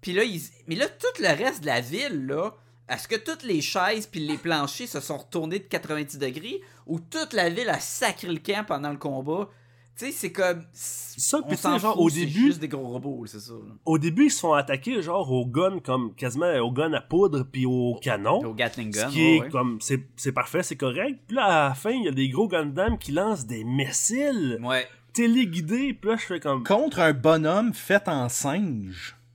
[0.00, 0.22] puis là,
[0.66, 2.54] mais là, tout le reste de la ville, là,
[2.88, 7.00] est-ce que toutes les chaises puis les planchers se sont retournés de 90 degrés, ou
[7.00, 9.48] toute la ville a sacré le camp pendant le combat?
[9.96, 10.64] Tu sais, c'est comme...
[10.72, 13.52] Ça, on s'en genre, fout, au début- juste des gros robots, c'est ça.
[13.52, 13.74] là.
[13.84, 17.44] Au début, ils se font attaquer genre au gun, comme quasiment au gun à poudre,
[17.44, 18.44] puis au canon.
[18.44, 19.48] Au Gatling Ce Gun, qui ouais, est ouais.
[19.50, 21.20] comme, c'est c'est parfait, c'est correct.
[21.28, 24.58] Puis là, à la fin, il y a des gros Gundam qui lancent des missiles
[24.64, 24.86] Ouais.
[25.14, 25.94] Téléguidés.
[25.94, 26.62] Puis là, je fais comme.
[26.64, 29.16] Contre un bonhomme fait en singe.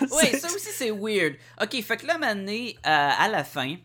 [0.00, 1.34] Oui, C'est- ça aussi c'est weird.
[1.62, 3.76] Ok, fait que là, maintenant, euh, à la fin,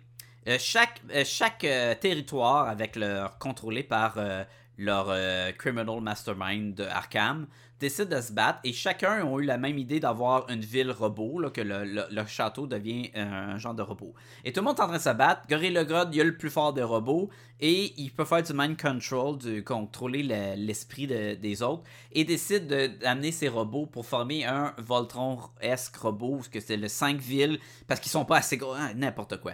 [0.48, 4.46] euh, chaque, euh, chaque euh, territoire avec leur contrôlé par euh,
[4.82, 7.48] leur euh, criminal mastermind de Arkham
[7.80, 11.40] décide de se battre et chacun ont eu la même idée d'avoir une ville robot,
[11.40, 14.14] là, que le, le- le château devient un genre de robot.
[14.46, 15.42] Et tout le monde est en train de se battre.
[15.50, 18.80] Gorilla Grodd, il a le plus fort des robots et il peut faire du mind
[18.80, 24.06] control, du contrôler le- l'esprit de- des autres et décide de- d'amener ses robots pour
[24.06, 28.58] former un Voltron-esque robot, parce que c'est le 5 villes, parce qu'ils sont pas assez
[28.58, 29.54] gros, hein, n'importe quoi.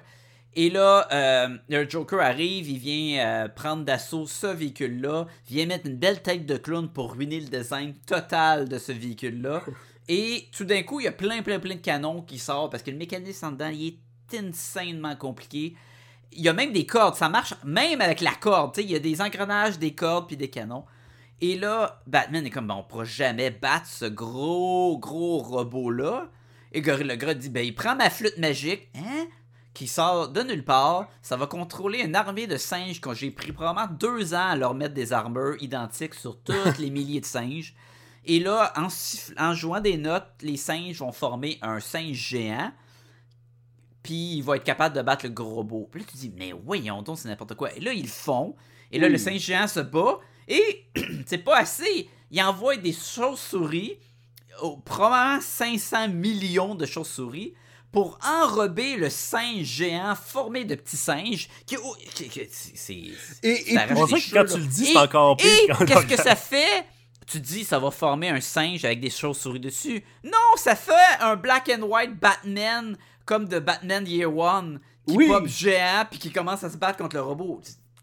[0.60, 5.86] Et là, euh, le Joker arrive, il vient euh, prendre d'assaut ce véhicule-là, vient mettre
[5.86, 9.62] une belle tête de clown pour ruiner le design total de ce véhicule-là.
[10.08, 12.82] Et tout d'un coup, il y a plein, plein, plein de canons qui sortent parce
[12.82, 14.00] que le mécanisme en dedans, il
[14.34, 15.76] est insanement compliqué.
[16.32, 18.76] Il y a même des cordes, ça marche même avec la corde.
[18.80, 20.86] Il y a des engrenages, des cordes puis des canons.
[21.40, 26.32] Et là, Batman est comme, ben, on pourra jamais battre ce gros, gros robot-là.
[26.72, 29.28] Et Gorilla Grodd dit, ben, il prend ma flûte magique, hein,
[29.78, 31.08] qui sort de nulle part.
[31.22, 34.74] Ça va contrôler une armée de singes que j'ai pris probablement deux ans à leur
[34.74, 37.76] mettre des armures identiques sur tous les milliers de singes.
[38.26, 42.72] Et là, en, jouant des notes, les singes vont former un singe géant.
[44.02, 45.88] Puis il va être capable de battre le gros robot.
[45.92, 47.72] Puis là, tu dis, mais voyons donc, c'est n'importe quoi.
[47.76, 48.56] Et là, ils le font.
[48.92, 50.18] Et là, le singe géant se bat.
[50.48, 50.88] Et
[51.28, 52.10] c'est pas assez.
[52.32, 54.00] Il envoie des chauves-souris,
[54.64, 57.54] oh, probablement 500 millions de chauves-souris,
[57.92, 61.48] pour enrober le singe géant formé de petits singes.
[61.66, 62.94] Qui, oh, qui- qui- c'est- c'est-
[63.44, 65.48] Et, On les dirait que quand tu le dis, c'est encore pire.
[65.50, 66.86] et quand on qu'est-ce que ça fait?
[67.26, 70.02] Tu dis, ça va former un singe avec des chauves-souris dessus.
[70.24, 75.28] Non, ça fait un black and white Batman comme de Batman Year One qui Oui.
[75.28, 77.62] pop géant puis qui commence à se battre contre le robot.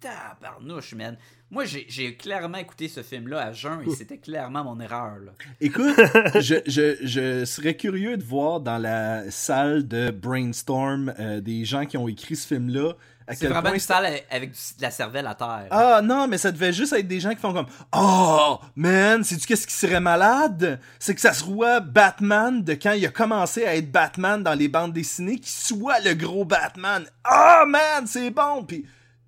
[0.08, 1.16] Tabarnouche, man.
[1.50, 5.16] Moi, j'ai- clairement écouté ce film-là à jeun et c'était clairement mon erreur.
[5.24, 5.32] Là.
[5.60, 5.94] Écoute,
[6.40, 11.86] je, je, je serais curieux de voir dans la salle de brainstorm euh, des gens
[11.86, 12.94] qui ont écrit ce film-là
[13.28, 15.66] C'est vraiment point une salle avec du- de la cervelle à terre.
[15.70, 19.46] Ah non, mais ça devait juste être des gens qui font comme Oh man, sais-tu
[19.46, 20.80] qu'est-ce qui serait malade?
[20.98, 24.68] C'est que ça soit Batman de quand il a commencé à être Batman dans les
[24.68, 27.04] bandes dessinées, qui soit le gros Batman.
[27.22, 28.64] Ah man, c'est bon!
[28.64, 28.84] Puis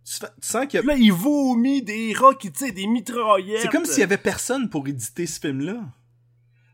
[0.06, 3.62] tu, fais- tu sens que là, il vomit des rats qui tirent des mitraillettes.
[3.62, 5.80] c'est comme s'il y avait personne pour éditer ce film-là.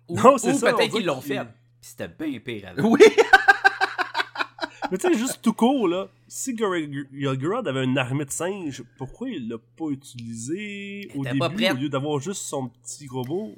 [0.08, 1.38] Ou, Non, c'est ou ça, peut-être qu'ils l'ont fait.
[1.38, 2.90] Puis c'était bien pire avant.
[2.90, 3.00] Oui!
[4.90, 9.30] Mais tu sais, juste tout court, là, si Gorgorod avait une armée de singes, pourquoi
[9.30, 13.56] il l'a pas utilisé au début au lieu d'avoir juste son petit robot?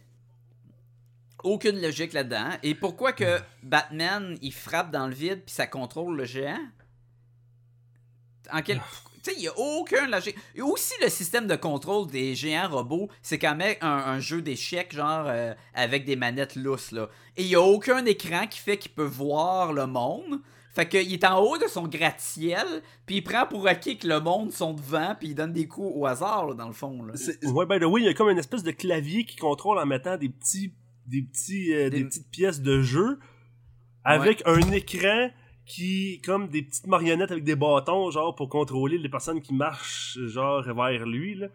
[1.43, 2.51] Aucune logique là-dedans.
[2.63, 6.61] Et pourquoi que Batman, il frappe dans le vide puis ça contrôle le géant?
[8.53, 8.81] En quel...
[9.25, 10.37] Tu sais, il n'y a aucun logique.
[10.55, 14.43] Et aussi, le système de contrôle des géants robots, c'est quand même un, un jeu
[14.43, 17.09] d'échecs, genre, euh, avec des manettes lousses, là.
[17.37, 20.41] Et il n'y a aucun écran qui fait qu'il peut voir le monde.
[20.75, 22.67] Fait qu'il est en haut de son gratte-ciel,
[23.07, 25.93] puis il prend pour acquis que le monde sont devant, puis il donne des coups
[25.95, 27.15] au hasard, là, dans le fond, là.
[27.45, 30.17] Ouais, the way, il y a comme une espèce de clavier qui contrôle en mettant
[30.17, 30.75] des petits,
[31.07, 31.99] des petits, euh, des...
[32.01, 33.21] Des- petites pièces de jeu
[34.05, 35.31] avec un écran
[35.67, 40.19] qui, comme des petites marionnettes avec des bâtons, genre, pour contrôler les personnes qui marchent,
[40.27, 41.47] genre, vers lui, là.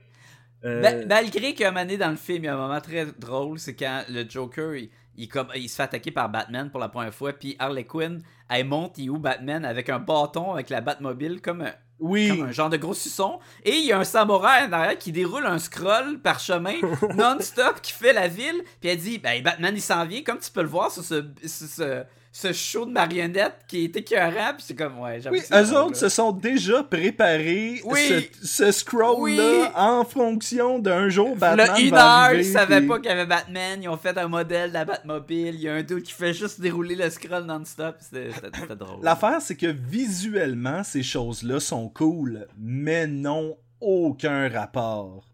[0.66, 2.82] Euh, Ma- malgré qu'à un moment donné dans le film, il y a un moment
[2.82, 6.70] très drôle, c'est quand le Joker, il, il comme, il se fait attaquer par Batman
[6.70, 10.52] pour la première fois, puis Harley Quinn, elle monte, il où Batman avec un bâton,
[10.52, 12.28] avec la Batmobile, comme un, Oui!
[12.28, 15.14] comme un genre de gros suçon, et il y a un samouraï en arrière qui
[15.14, 16.76] déroule un scroll parchemin
[17.16, 20.52] non-stop qui fait la ville, puis elle dit, ben Batman il s'en vient, comme tu
[20.52, 24.64] peux le voir sur ce, sur ce, ce show de marionnettes qui est écœurant, puis
[24.68, 28.30] c'est comme, ouais, j'avoue Oui, eux autres se sont déjà préparés Oui.
[28.42, 29.18] ce, ce scroll-là
[29.64, 29.68] Oui.
[29.76, 33.08] en fonction d'un jour Batman Là, une va heure, arriver, ils savaient puis- pas qu'il
[33.10, 33.82] y avait Batman.
[33.82, 35.56] Ils ont fait un modèle de la Batmobile.
[35.56, 37.96] Il y a un dude qui fait juste dérouler le scroll non-stop.
[38.00, 38.30] C'était
[38.76, 39.04] drôle.
[39.04, 45.26] L'affaire, c'est que visuellement, ces choses-là sont cool, mais n'ont aucun rapport.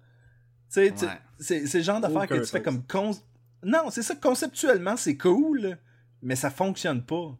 [0.74, 1.12] Tu sais, tu- Ouais.
[1.40, 2.84] c'est c'est le genre d'affaire que tu fais comme...
[2.84, 3.12] con-
[3.64, 5.78] Non, c'est ça, conceptuellement, c'est cool,
[6.26, 7.38] mais ça fonctionne pas.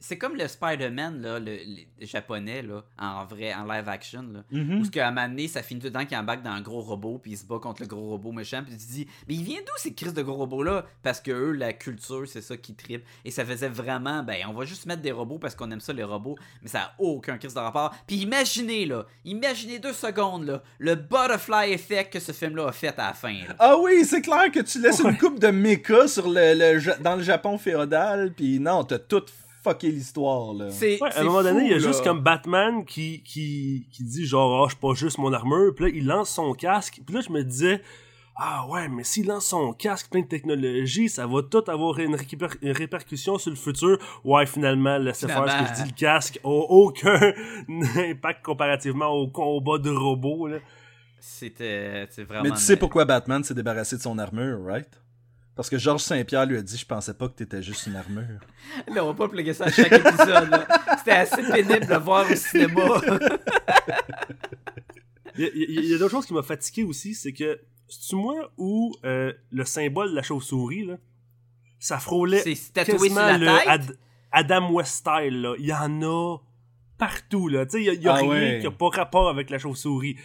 [0.00, 1.56] C'est comme le Spider-Man, là, le,
[2.00, 4.22] le japonais, là, en vrai, en live action.
[4.32, 4.44] Là.
[4.50, 4.78] Mhm.
[4.78, 6.82] Parce qu'à un moment donné, ça finit tout le temps qu'il embarque dans un gros
[6.82, 9.34] robot, puis il se bat contre le gros robot méchant, puis tu te dis, mais
[9.34, 12.56] il vient d'où ces crises de gros robots-là Parce que eux, la culture, c'est ça
[12.56, 13.04] qui tripe.
[13.24, 15.92] Et ça faisait vraiment, ben, on va juste mettre des robots parce qu'on aime ça,
[15.92, 17.94] les robots, mais ça a aucun crise de rapport.
[18.06, 22.98] Puis imaginez, là, imaginez deux secondes, là, le butterfly effect que ce film-là a fait
[22.98, 23.32] à la fin.
[23.32, 23.56] là.
[23.58, 27.16] Ah oui, c'est clair que tu laisses une coupe de méca sur le, le dans
[27.16, 29.24] le Japon féodal, puis non, t'as tout
[29.64, 30.70] fucké l'histoire, là.
[30.70, 31.86] C'est, Ouais, à un moment donné, il y a là.
[31.86, 35.74] juste comme Batman qui, qui, qui dit genre, ah, je suis pas juste mon armure.
[35.74, 37.00] Puis là, il lance son casque.
[37.04, 37.80] Puis là, je me disais,
[38.36, 42.16] ah ouais, mais s'il lance son casque plein de technologie, ça va tout avoir une,
[42.62, 43.98] répercussion sur le futur.
[44.24, 47.32] Ouais, finalement, laissez faire ce que je dis, le casque a aucun
[47.96, 50.48] impact comparativement au combat de robots.
[50.48, 50.58] Là.
[51.20, 52.42] C'était c'est vraiment.
[52.44, 54.88] Mais tu sais pourquoi Batman s'est débarrassé de son armure, right?
[55.56, 58.40] Parce que Georges Saint-Pierre lui a dit Je pensais pas que t'étais juste une armure.
[58.88, 60.50] Là, on va pas plugger ça à chaque épisode.
[60.50, 60.66] là.
[60.98, 62.82] C'était assez pénible de voir au cinéma.
[65.36, 69.32] Il y a, d'autres choses qui m'a fatigué aussi, c'est que, c'est-tu moi ou euh,
[69.50, 70.96] le symbole de la chauve-souris, là,
[71.80, 73.66] ça frôlait C'est tatoué sur quasiment la le tête?
[73.66, 73.98] Ad-
[74.30, 75.54] Adam West style, là.
[75.58, 76.38] Il y en a
[76.98, 77.66] partout, là.
[77.66, 78.58] Tu sais, il y a, il y a Ah rien ouais.
[78.60, 80.16] qui a pas rapport avec la chauve-souris.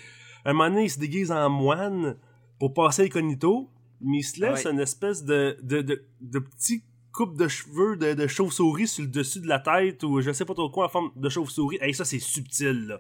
[0.46, 2.16] Un moment donné, il se déguise en moine
[2.60, 3.68] pour passer incognito,
[4.02, 4.72] mais il se laisse Ouais.
[4.72, 9.10] une espèce de, de, de, de petit coupe de cheveux de, de chauve-souris sur le
[9.10, 11.78] dessus de la tête ou je sais pas trop quoi en forme de chauve-souris.
[11.82, 13.00] Hey, ça, c'est subtil, là.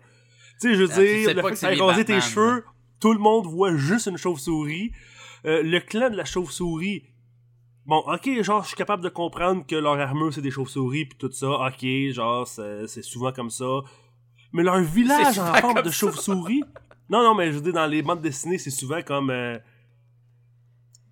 [0.60, 2.66] Tu sais, je veux Ah, dire, le fait que que rasé tes cheveux,
[3.00, 4.92] tout le monde voit juste une chauve-souris.
[5.46, 7.04] Euh, le clan de la chauve-souris,
[7.86, 11.18] bon, ok, genre, je suis capable de comprendre que leur armure, c'est des chauves-souris, puis
[11.18, 13.80] tout ça, ok, genre, c'est souvent comme ça.
[14.52, 16.64] Mais leur village en forme de chauve-souris...
[17.10, 19.30] Non, non, mais je veux dire, dans les bandes dessinées, c'est souvent comme...
[19.30, 19.58] euh,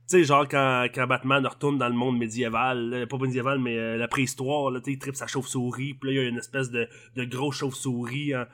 [0.08, 4.08] sais, genre quand, quand Batman retourne dans le monde médiéval, pas médiéval, mais euh, la
[4.08, 6.70] préhistoire, là, tu sais, il tripe sa chauve-souris, puis là, il y a une espèce
[6.72, 8.34] de, de grosse chauve-souris.
[8.34, 8.48] hein.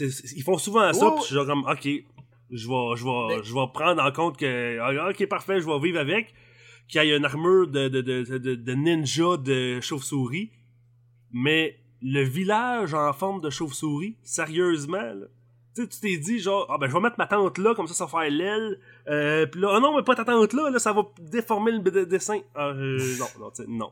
[0.00, 1.20] Ils font souvent ça, Oh!
[1.24, 1.84] puis genre comme, ok,
[2.50, 5.66] je vais, je vais, Mais- je vais prendre en compte que, ah, ok, parfait, je
[5.66, 6.34] vais vivre avec,
[6.88, 10.50] qu'il y ait une armure de, de, de, de, de ninja de chauve-souris,
[11.32, 15.26] mais le village en forme de chauve-souris, sérieusement, là,
[15.82, 18.04] tu t'es dit genre ah ben je vais mettre ma tente là comme ça ça
[18.06, 20.92] va faire l'aile euh, puis là ah non mais pas ta tente là là ça
[20.92, 23.90] va déformer le dessin ah, euh, non non tu sais, non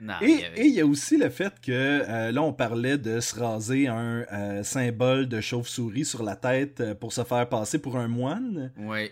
[0.00, 2.42] Non, Et il y avait- et il y a aussi le fait que euh, là,
[2.42, 7.24] on parlait de se raser un euh, symbole de chauve-souris sur la tête pour se
[7.24, 9.10] faire passer pour un moine, Oui.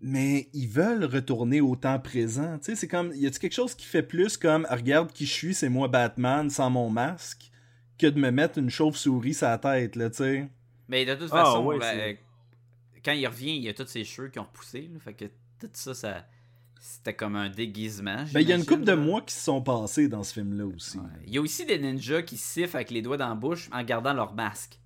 [0.00, 2.56] mais ils veulent retourner au temps présent.
[2.58, 5.26] Tu sais, c'est comme, y a-tu quelque chose qui fait plus comme, Ah, regarde qui
[5.26, 7.50] je suis, c'est moi Batman sans mon masque,
[7.98, 10.48] que de me mettre une chauve-souris sur la tête, là, tu sais?
[10.88, 12.16] Mais de toute Ah, façon, ouais, ben,
[13.04, 14.88] quand il revient, il y a tous ses cheveux qui ont repoussé.
[14.92, 15.24] là, fait que
[15.60, 16.26] tout ça, ça
[16.80, 18.24] c'était comme un déguisement.
[18.34, 20.66] Ben, il y a une couple de mois qui se sont passés dans ce film-là
[20.66, 20.98] aussi.
[20.98, 21.04] Ouais.
[21.26, 23.82] Il y a aussi des ninjas qui sifflent avec les doigts dans la bouche en
[23.82, 24.78] gardant leur masque.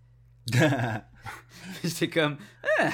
[1.85, 2.37] J'étais comme,
[2.81, 2.91] ah,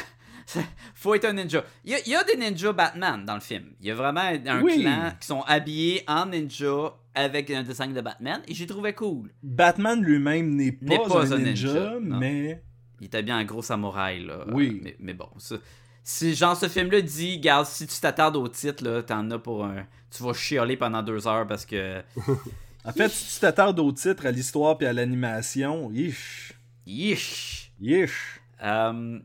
[0.47, 0.63] ça-
[0.95, 1.65] faut être un ninja.
[1.85, 3.73] Il y, a, il y a des ninjas Batman dans le film.
[3.81, 4.81] Il y a vraiment un Oui.
[4.81, 9.31] clan qui sont habillés en ninja avec un dessin de Batman et j'ai trouvé cool.
[9.43, 12.19] Batman lui-même n'est pas, N'est pas un un ninja, ninja, non.
[12.19, 12.63] mais...
[13.05, 14.47] Il était bien en gros samouraï, là.
[14.49, 14.81] Oui.
[14.83, 15.57] Mais, mais bon, ça.
[16.03, 19.63] Si, genre, ce film-là dit, garde, si tu t'attardes au titre, là, t'en as pour
[19.67, 19.87] un.
[20.11, 22.03] Tu vas chialer pendant deux heures parce que.
[22.87, 26.55] En fait, si tu t'attardes au titre, à l'histoire puis à l'animation, yish,
[26.87, 27.73] Yish!
[27.79, 28.41] yish.
[28.63, 29.19] Euh,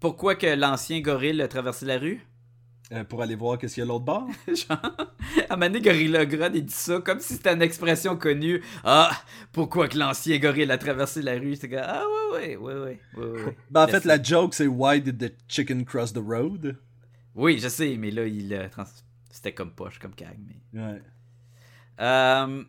[0.00, 2.20] Pourquoi que l'ancien gorille a traversé la rue?
[2.92, 4.28] Euh, pour aller voir qu'est-ce qu'il y a l'autre bord.
[4.48, 4.96] Genre,
[5.48, 8.62] à Gorilla Grodd, il dit ça comme si c'était une expression connue.
[8.84, 9.10] Ah,
[9.50, 11.54] pourquoi que l'ancien gorille a traversé la rue?
[11.54, 13.56] C'était comme, ah, ouais, ouais, ouais, ouais.
[13.70, 16.76] Ben, en fait, la joke, c'est Why did the chicken cross the road?
[17.34, 18.84] Oui, je sais, mais là, il trans-
[19.30, 20.80] C'était comme poche, comme cag, mais.
[20.80, 21.02] Ouais.
[22.00, 22.64] Euh,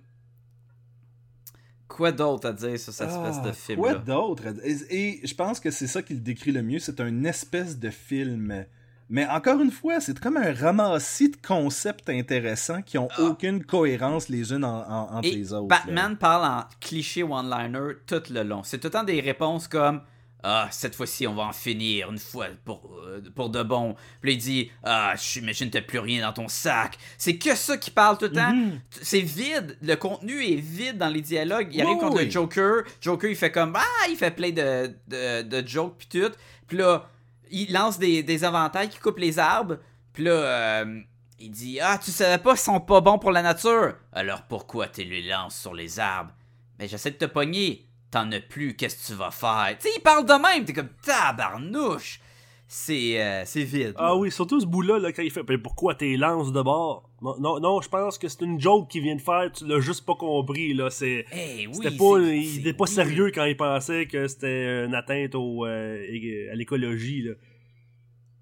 [1.89, 4.43] Quoi d'autre à dire sur cette espèce Ah, de film Quoi là d'autre?
[4.63, 6.79] Et, et je pense que c'est ça qui le décrit le mieux.
[6.79, 8.65] C'est un espèce de film.
[9.09, 14.29] Mais encore une fois, c'est comme un ramassis de concepts intéressants qui ont aucune cohérence
[14.29, 15.27] les unes en- en- entre Ah.
[15.27, 15.67] Et les autres.
[15.67, 18.63] Batman parle en cliché one-liner tout le long.
[18.63, 20.01] C'est tout le temps des réponses comme
[20.45, 23.95] Ah, cette fois-ci, on va en finir une fois pour, euh, pour de bon.
[24.19, 26.97] Puis là, il dit Ah, j'imagine t'as plus rien dans ton sac.
[27.17, 28.53] C'est que ça qui parle tout le temps.
[28.53, 28.79] Mhm.
[28.89, 29.77] C'est vide.
[29.81, 31.69] Le contenu est vide dans les dialogues.
[31.71, 32.83] Il Oui, arrive contre le Joker.
[32.99, 36.31] Joker, il fait comme Ah, il fait plein de, de, de jokes puis tout.
[36.67, 37.07] Puis là,
[37.53, 39.77] il lance des, des avantages qui coupent les arbres.
[40.11, 40.99] Puis là, euh,
[41.39, 44.87] il dit Ah, tu savais pas qu'ils sont pas bons pour la nature Alors pourquoi
[44.87, 46.31] tu les lances sur les arbres?
[46.79, 47.87] Mais j'essaie de te pogner.
[48.11, 49.75] T'en as plus, qu'est-ce que tu vas faire?
[49.79, 50.65] Tu sais, il parle de même.
[50.65, 52.19] T'es comme Tabarnouche.
[52.67, 53.93] C'est euh, vide.
[53.97, 57.09] Ah oui, surtout ce bout-là, là, quand il fait Ben, pourquoi t'es lance de bord?
[57.23, 59.79] Non, non, non, je pense que c'est une joke qu'il vient de faire, tu l'as
[59.79, 60.89] juste pas compris, là.
[60.89, 61.25] C'est.
[61.31, 64.93] Eh oui, C'était pas, il c'est était pas sérieux quand il pensait que c'était une
[64.93, 67.21] atteinte au, euh, à l'écologie.
[67.21, 67.31] là.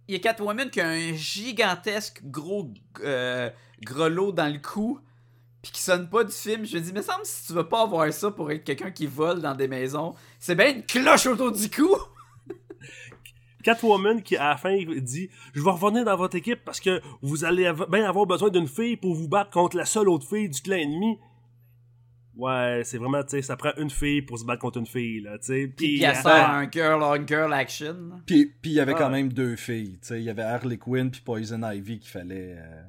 [0.07, 2.73] Il y a Catwoman qui a un gigantesque gros
[3.03, 3.51] euh,
[3.84, 4.99] grelot dans le cou,
[5.61, 6.65] puis qui sonne pas du film.
[6.65, 9.05] Je me dis, mais semble si tu veux pas avoir ça pour être quelqu'un qui
[9.05, 11.95] vole dans des maisons, c'est bien une cloche autour du cou.
[13.62, 17.45] Catwoman qui à la fin dit Je vais revenir dans votre équipe parce que vous
[17.45, 20.49] allez av- bien avoir besoin d'une fille pour vous battre contre la seule autre fille
[20.49, 21.18] du clan ennemi.
[22.36, 25.20] Ouais, c'est vraiment, tu sais, ça prend une fille pour se battre contre une fille,
[25.20, 25.68] là, tu sais.
[25.68, 27.95] Puis Puis, elle euh, sort un girl on girl action.
[28.26, 28.99] Puis puis il y avait Ah.
[28.99, 29.99] quand même deux filles.
[30.01, 30.20] tu sais.
[30.20, 32.55] Il y avait Harley Quinn puis Poison Ivy qu'il fallait.
[32.57, 32.82] euh.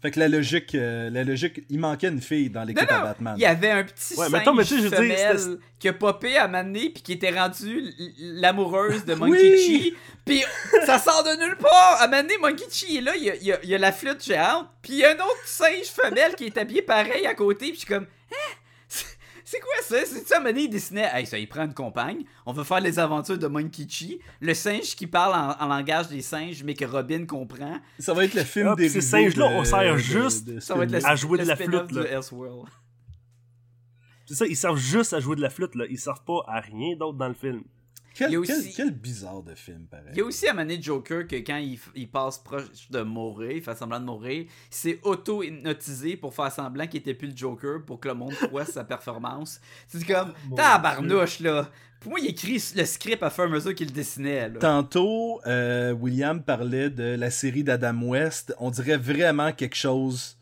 [0.00, 3.34] Fait que la logique, euh, la logique, il manquait une fille dans l'équipe à Batman.
[3.36, 4.98] Il y avait un petit Ouais, singe mais attends, mais tu sais, je veux dire,
[4.98, 7.82] femelle c'était- qui a popé à Mané puis qui était rendu
[8.20, 9.18] l'amoureuse de Oui!
[9.18, 9.94] Monkey Chi.
[10.24, 10.44] Puis
[10.86, 12.00] ça sort de nulle part.
[12.00, 13.78] À Mané, Monkey Chi est là, il y a, il y a- il y a
[13.78, 14.68] la flûte géante.
[14.82, 17.66] Puis il y a un autre singe femelle qui est habillé pareil à côté.
[17.66, 18.54] Puis je suis comme, hein?
[19.50, 20.04] C'est- quoi ça?
[20.04, 21.08] C'est ça, Mané, il dessinait.
[21.12, 22.24] Hey, ça, il prend une compagne.
[22.44, 24.20] On va faire les aventures de Monkey Chi.
[24.40, 27.78] Le singe qui parle en, en langage des singes, mais que Robin comprend.
[27.98, 30.60] Ça va être le film Ah, dérivé ces singes-là, de- on sert de- juste de
[30.60, 31.06] Ça va être le.
[31.06, 32.02] À jouer le de la flûte, là.
[34.26, 35.84] C'est ça, ils servent juste à jouer de la flûte, là.
[35.88, 37.62] Ils servent pas à rien d'autre dans le film.
[38.18, 40.06] Quel, Il y a quel- aussi- quel bizarre de film, pareil.
[40.12, 43.52] Il y a aussi à Mané Joker que quand il, il passe proche de mourir,
[43.52, 47.36] il fait semblant de mourir, il s'est auto-hypnotisé pour faire semblant qu'il était plus le
[47.36, 49.60] Joker pour que le monde croit sa performance.
[49.86, 51.70] C'est comme, tabarnouche là.
[52.00, 54.48] Pour moi, il écrit le script à fur et à mesure qu'il le dessinait.
[54.48, 54.58] Là.
[54.60, 58.54] Tantôt, euh, William parlait de la série d'Adam West.
[58.58, 60.36] On dirait vraiment quelque chose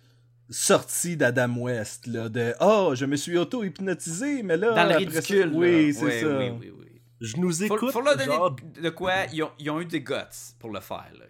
[0.51, 4.73] sorti d'Adam West, là, de «Oh, je me suis auto-hypnotisé, mais là...
[4.75, 5.51] Dans le ça- ridicule.
[5.51, 5.59] là.
[5.59, 6.39] Oui, c'est Ouais, ça.
[6.39, 6.86] Oui, oui, oui.
[7.21, 10.01] Je nous écoute, faut leur donner genre, de quoi ils ont, ils ont eu des
[10.03, 10.15] guts
[10.59, 11.11] pour le faire.
[11.19, 11.25] là.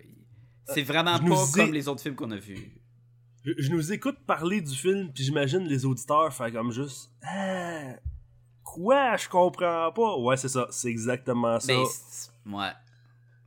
[0.75, 2.73] C'est vraiment je pas comme les autres films qu'on a vus.
[3.45, 7.95] je, je nous écoute parler du film, puis j'imagine les auditeurs faire comme juste Ah,
[8.65, 9.17] Quoi?
[9.17, 10.19] Je comprends pas.
[10.19, 11.73] Ouais, c'est ça, c'est exactement ça.
[12.45, 12.71] Mais, ouais.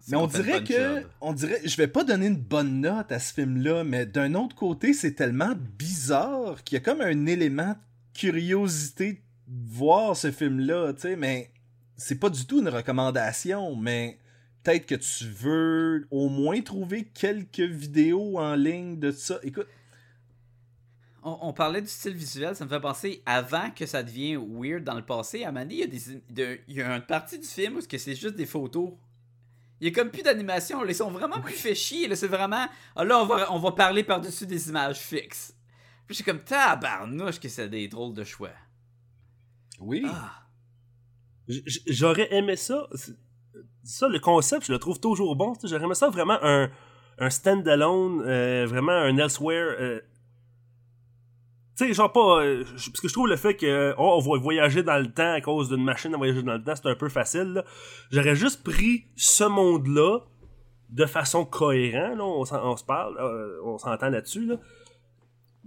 [0.08, 1.04] Mais on dirait que, job.
[1.22, 4.56] on dirait, je vais pas donner une bonne note à ce film-là, mais d'un autre
[4.56, 10.32] côté, c'est tellement bizarre qu'il y a comme un élément de curiosité de voir ce
[10.32, 11.52] film-là, tu sais, mais
[12.00, 14.20] c'est pas du tout une recommandation, mais
[14.64, 19.40] peut-être que tu veux au moins trouver quelques vidéos en ligne de ça.
[19.44, 19.68] Écoute,
[21.24, 24.84] on, on parlait du style visuel, ça me fait penser avant que ça devienne weird
[24.84, 25.44] dans le passé.
[25.44, 27.82] À donné, il y a, des, de- il y a une partie du film où
[27.82, 28.92] c'est juste des photos.
[29.82, 30.84] Il y a comme plus d'animation.
[30.86, 32.08] Ils sont vraiment plus fait chier.
[32.08, 32.68] là, C'est vraiment.
[32.96, 35.54] Ah, là, on va, on va parler par-dessus des images fixes.
[36.08, 38.52] Puis j'ai comme tabarnouche que c'est des drôles de choix.
[39.80, 40.06] Oui.
[40.10, 40.39] Ah.
[41.88, 42.88] J'aurais aimé ça.
[43.84, 45.54] Ça, le concept, je le trouve toujours bon.
[45.64, 46.70] J'aurais aimé ça vraiment un,
[47.18, 49.76] un stand-alone, euh, vraiment un elsewhere.
[49.80, 50.00] euh,
[51.76, 52.44] tu sais, genre pas.
[52.44, 55.34] euh, parce que je trouve le fait que oh, on va voyager dans le temps
[55.34, 57.64] à cause d'une machine à voyager dans le temps, c'est un peu facile.
[58.12, 60.20] J'aurais juste pris ce monde-là
[60.90, 63.16] de façon cohérente, là, on, on se parle,
[63.64, 64.46] on s'entend là-dessus.
[64.46, 64.56] Là.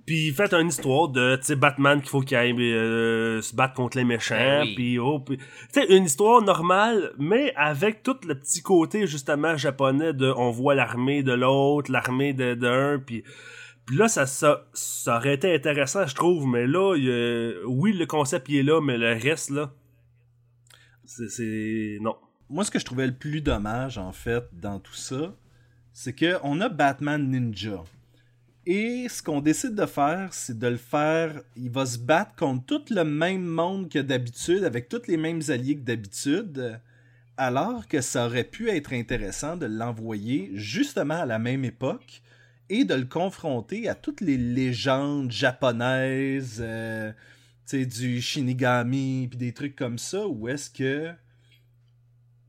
[0.04, 3.74] Puis faites une histoire de tu sais, Batman qu'il faut qu'il aille euh, se battre
[3.74, 4.34] contre les méchants.
[4.34, 4.74] Ben oui.
[4.74, 5.24] Puis oh,
[5.72, 10.74] sais, une histoire normale, mais avec tout le petit côté justement japonais de on voit
[10.74, 13.22] l'armée de l'autre, l'armée de d'un, puis
[13.86, 17.66] puis là ça, ça ça aurait été intéressant je trouve, mais là il y a-
[17.68, 19.72] oui le concept il est là, mais le reste là
[21.04, 22.16] c'est c'est non.
[22.48, 25.34] Moi, ce que je trouvais le plus dommage, en fait, dans tout ça,
[25.94, 27.82] c'est que on a Batman Ninja.
[28.64, 31.42] Et ce qu'on décide de faire, c'est de le faire.
[31.56, 35.42] Il va se battre contre tout le même monde que d'habitude, avec tous les mêmes
[35.48, 36.80] alliés que d'habitude.
[37.36, 42.22] Alors que ça aurait pu être intéressant de l'envoyer justement à la même époque
[42.68, 47.10] et de le confronter à toutes les légendes japonaises, euh,
[47.66, 51.12] tu sais, du Shinigami, puis des trucs comme ça, où est-ce que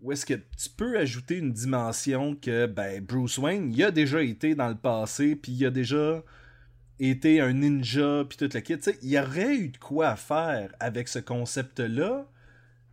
[0.03, 4.21] où est-ce que tu peux ajouter une dimension que ben Bruce Wayne, il a déjà
[4.21, 6.21] été dans le passé, puis il a déjà
[6.99, 8.77] été un ninja, puis toute la kit.
[9.01, 12.27] Il y aurait eu de quoi faire avec ce concept-là,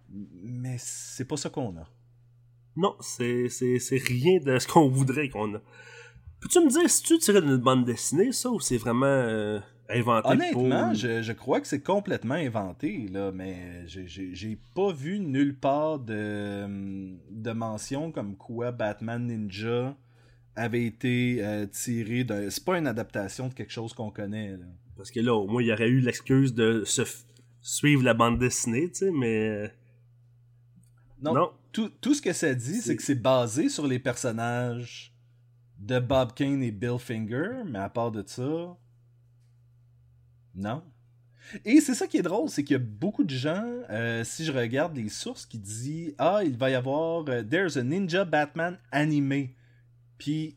[0.08, 1.88] mais c'est pas ça qu'on a.
[2.76, 3.48] Non, c'est
[3.90, 5.61] rien de ce qu'on voudrait qu'on a.
[6.40, 9.58] Peux-tu me dire si tu tirais d'une bande dessinée ça ou c'est vraiment euh,
[9.93, 10.95] inventé Honnêtement, pour...
[10.95, 16.66] je, je crois que c'est complètement inventé, là, mais j'ai- pas vu nulle part de,
[17.30, 19.97] de mention comme quoi Batman Ninja
[20.57, 22.51] avait été euh, tiré d'un.
[22.51, 24.53] C'est pas une adaptation de quelque chose qu'on connaît.
[24.53, 24.66] Là.
[24.97, 27.24] Parce que là, au moins, il y aurait eu l'excuse de se f-
[27.62, 29.49] suivre la bande dessinée, tu sais, mais...
[29.49, 29.68] euh,
[31.22, 31.51] Non, Non.
[31.72, 35.14] Tout, tout ce que ça dit, C'est- que c'est basé sur les personnages
[35.78, 38.76] de Bob Kane et Bill Finger, mais à part de ça,
[40.55, 40.82] non?
[41.64, 44.44] Et c'est ça qui est drôle, c'est qu'il y a beaucoup de gens, euh, si
[44.44, 48.24] je regarde les sources, qui disent Ah, il va y avoir euh, There's a Ninja
[48.24, 49.57] Batman animé.
[50.18, 50.57] Puis,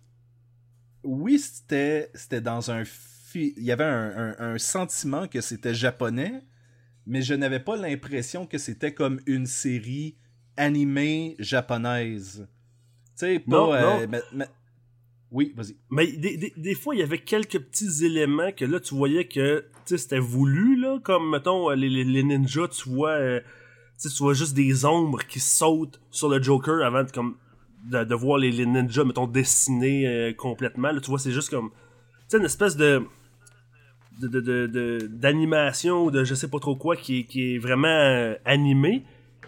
[1.04, 2.84] oui, c'était c'était dans un.
[2.86, 6.44] fi- Il y avait un, un- un sentiment que c'était japonais,
[7.08, 10.16] mais je n'avais pas l'impression que c'était comme une série
[10.58, 12.48] animée japonaise.
[12.48, 13.52] Tu sais, pas.
[13.52, 14.08] Non, euh, non.
[14.10, 14.50] mais- mais-
[15.34, 15.76] Oui, vas-y.
[15.90, 19.26] Mais des, des, des fois, il y avait quelques petits éléments que là, tu voyais
[19.28, 23.40] que tu sais, c'était voulu, là, comme, mettons, les, les, les ninjas, tu vois, euh,
[24.02, 27.36] tu vois juste des ombres qui sautent sur le Joker avant de, comme,
[27.90, 30.92] de, de voir les, les ninjas, mettons, dessinés euh, complètement.
[30.92, 31.76] Là, tu vois, c'est juste comme, tu
[32.30, 33.02] sais, une espèce de
[34.22, 37.56] de- de- de- de- d'animation ou de je sais pas trop quoi qui, est- qui
[37.56, 39.04] est vraiment euh, animé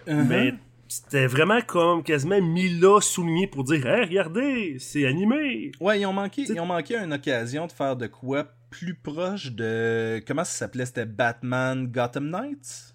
[0.07, 0.23] Uh-huh.
[0.27, 0.53] mais
[0.87, 6.05] c'était vraiment comme quasiment mis là souligné pour dire hey regardez c'est animé Ouais, ils
[6.05, 10.21] ont manqué, T'sais- ils ont manqué une occasion de faire de quoi plus proche de.
[10.27, 12.93] Comment ça s'appelait C'était Batman Gotham Knights?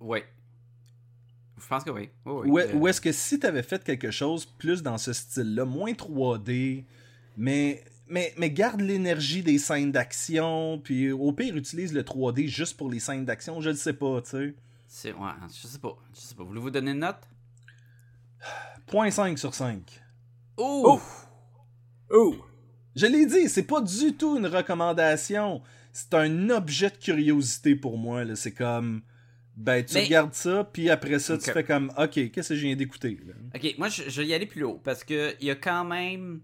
[0.00, 0.24] Ouais.
[1.60, 2.08] Je pense que oui.
[2.24, 5.92] Ou, Euh, ou est-ce que si t'avais fait quelque chose plus dans ce style-là, moins
[5.92, 6.84] 3D,
[7.36, 12.76] mais, mais, mais garde l'énergie des scènes d'action, puis au pire utilise le 3D juste
[12.76, 14.54] pour les scènes d'action, je le sais pas, tu sais.
[14.88, 15.96] C'est- ouais, je sais pas.
[16.14, 16.42] Je sais pas.
[16.44, 17.20] Voulez-vous donner une note?
[18.86, 20.00] Point 5 sur 5.
[20.56, 21.00] Oh!
[22.10, 22.36] oh
[22.96, 25.62] Je l'ai dit, c'est pas du tout une recommandation.
[25.92, 28.24] C'est un objet de curiosité pour moi.
[28.24, 28.34] là.
[28.36, 29.02] C'est comme.
[29.56, 31.92] Ben, tu Mais- regardes ça, puis après ça, tu fais comme.
[31.98, 33.34] Ok, qu'est-ce que je viens d'écouter là?
[33.56, 35.84] Ok, moi je, je vais y aller plus haut parce que il y a quand
[35.84, 36.40] même.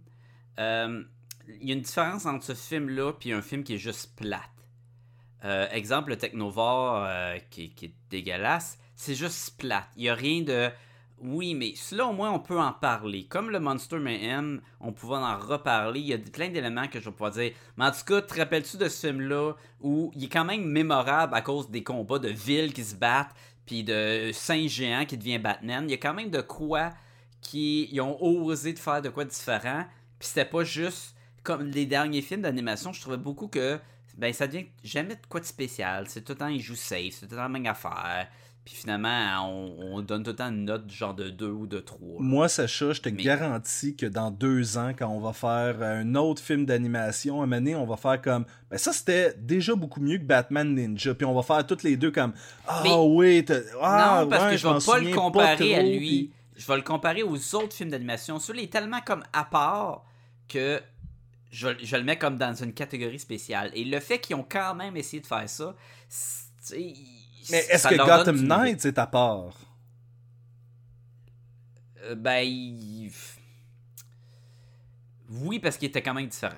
[0.58, 1.02] euh,
[1.46, 4.40] Il y a une différence entre ce film-là puis un film qui est juste plate.
[5.44, 9.88] Euh, exemple, le Technovore euh, qui, est dégueulasse, c'est juste plate.
[9.96, 10.70] Il y a rien de.
[11.18, 13.24] Oui, mais cela au moins on peut en parler.
[13.24, 16.00] Comme le Monster Mayhem, on pouvait en reparler.
[16.00, 17.52] Il y a plein d'éléments que je vais pouvoir dire.
[17.76, 21.34] Mais en tout cas, te rappelles-tu de ce film-là où il est quand même mémorable
[21.34, 23.34] à cause des combats de villes qui se battent,
[23.64, 25.84] puis de singes géants qui devient Batman?
[25.86, 26.90] Il y a quand même de quoi
[27.40, 29.84] qui ils ont osé de faire de quoi différent.
[30.18, 32.92] Puis c'était pas juste comme les derniers films d'animation.
[32.92, 33.78] Je trouvais beaucoup que
[34.16, 36.06] ben ça devient jamais de quoi de spécial.
[36.08, 38.28] C'est tout le temps, il joue safe, c'est tout le temps la même affaire.
[38.64, 41.80] Puis finalement, on, on donne tout le temps une note genre de 2 ou de
[41.80, 42.22] 3.
[42.22, 46.14] Moi, Sacha, je te Mais- garantis que dans deux ans, quand on va faire un
[46.14, 48.46] autre film d'animation, un donné, on va faire comme.
[48.70, 51.14] Ben, ça, c'était déjà beaucoup mieux que Batman Ninja.
[51.14, 52.32] Puis on va faire toutes les deux comme.
[52.66, 55.74] Ah Mais- oui, t'as- ah, non, parce ouais, que je vais m'en pas le comparer
[55.74, 55.98] à trop, lui.
[55.98, 58.38] puis- Je vais le comparer aux autres films d'animation.
[58.38, 60.06] Celui-là est tellement comme à part
[60.48, 60.80] que
[61.54, 63.70] je, je le mets comme dans une catégorie spéciale.
[63.74, 65.74] Et le fait qu'ils ont quand même essayé de faire ça,
[66.08, 66.76] c'est-
[67.50, 69.54] Mais est-ce que Gotham Knights est à part?
[72.02, 73.12] Euh, Ben, il-
[75.30, 76.54] oui, parce qu'il était quand même différent.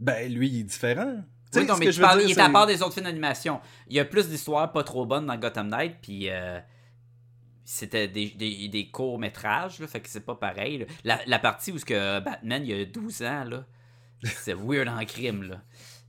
[0.00, 1.16] Ben, lui, il est différent.
[1.52, 3.60] Tu sais, Oui, non, mais je dire, il est à part des autres films d'animation.
[3.88, 6.58] Il y a plus d'histoires pas trop bonnes dans Gotham Knight, puis euh,
[7.64, 10.86] c'était des, des, des courts-métrages, là, fait que c'est pas pareil.
[11.04, 13.64] La, la partie où ce que Batman, il y a 12 ans, là,
[14.24, 15.60] c'est weird en crime, là.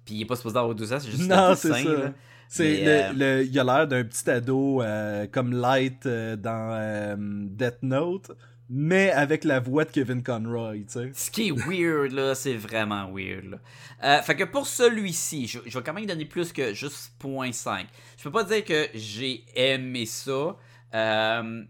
[0.06, 2.14] Puis il est pas supposé avoir 12 ans, c'est juste Non, un c'est ça.
[2.48, 7.16] C'est le, le- il a l'air d'un petit ado euh, comme Light euh, dans euh,
[7.18, 8.32] Death Note,
[8.70, 11.12] mais avec la voix de Kevin Conroy, tu sais.
[11.14, 13.58] Ce qui est weird, là, c'est vraiment weird, là.
[14.04, 17.86] Euh, fait que pour celui-ci, je, je vais quand même donner plus que juste 0.5.
[18.18, 20.56] Je peux pas dire que j'ai aimé ça.
[20.94, 21.64] Euh,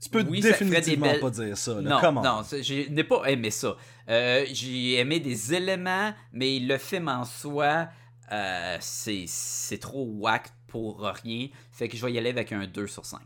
[0.00, 1.74] Tu peux Oui, définitivement belles- pas dire ça.
[1.80, 1.90] Là.
[1.90, 2.22] Non, Come on.
[2.22, 3.76] non, je n'ai pas aimé ça.
[4.08, 7.88] Euh, j'ai aimé des éléments, mais le film en soi,
[8.32, 11.48] euh, c'est c'est trop whack pour rien.
[11.72, 13.20] Fait que je vais y aller avec un 2 sur 5.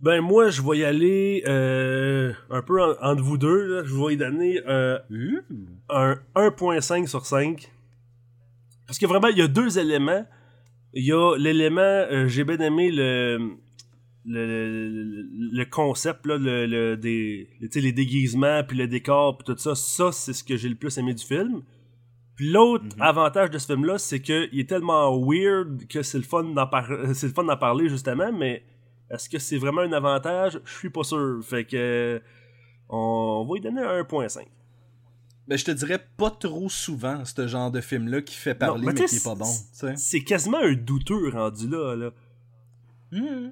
[0.00, 3.66] Ben moi, je vais y aller euh, un peu en- entre vous deux.
[3.66, 3.82] là.
[3.84, 5.40] Je vais y donner euh, Ouh.
[5.90, 7.70] un 1.5 sur 5.
[8.86, 10.24] Parce que vraiment, il y a deux éléments.
[10.94, 13.56] Il y a l'élément, j'ai bien aimé le,
[14.28, 19.58] le, le, le concept, là, le, le- des, les déguisements, puis le décor, puis tout
[19.58, 19.74] ça.
[19.74, 21.62] Ça, c'est ce que j'ai le plus aimé du film.
[22.36, 23.02] Puis l'autre Mhm.
[23.02, 26.88] avantage de ce film-là, c'est qu'il est tellement weird que c'est le fun d'en par-
[27.14, 28.62] c'est le fun d'en parler, justement, mais
[29.10, 30.60] est-ce que c'est vraiment un avantage?
[30.64, 31.40] Je suis pas sûr.
[31.42, 32.20] Fait que
[32.88, 34.46] on va lui donner un 1.5.
[35.48, 38.92] Ben, je te dirais pas trop souvent ce genre de film-là qui fait parler mais
[38.92, 39.46] mais, qui est pas bon.
[39.96, 41.96] C'est quasiment un douteux rendu là.
[41.96, 42.10] là.
[43.12, 43.50] Hmm.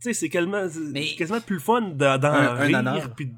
[0.00, 2.18] Tu sais, c'est quasiment, Mais- c'est quasiment plus fun d'en
[2.54, 3.10] rire.
[3.16, 3.32] puis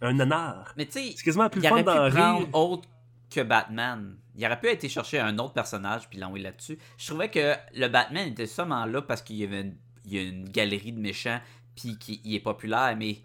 [0.00, 0.72] un nanar.
[0.76, 2.48] Mais tu sais, C'est quasiment plus fun d'en rire.
[2.54, 2.88] autre
[3.30, 4.16] que Batman.
[4.38, 6.78] Il aurait pu être chercher un autre personnage puis l'envoyer là-dessus.
[6.98, 10.18] Je trouvais que le Batman était seulement là parce qu'il y avait une, il y
[10.18, 11.40] a une galerie de méchants
[11.74, 13.18] puis qu'il est populaire, mais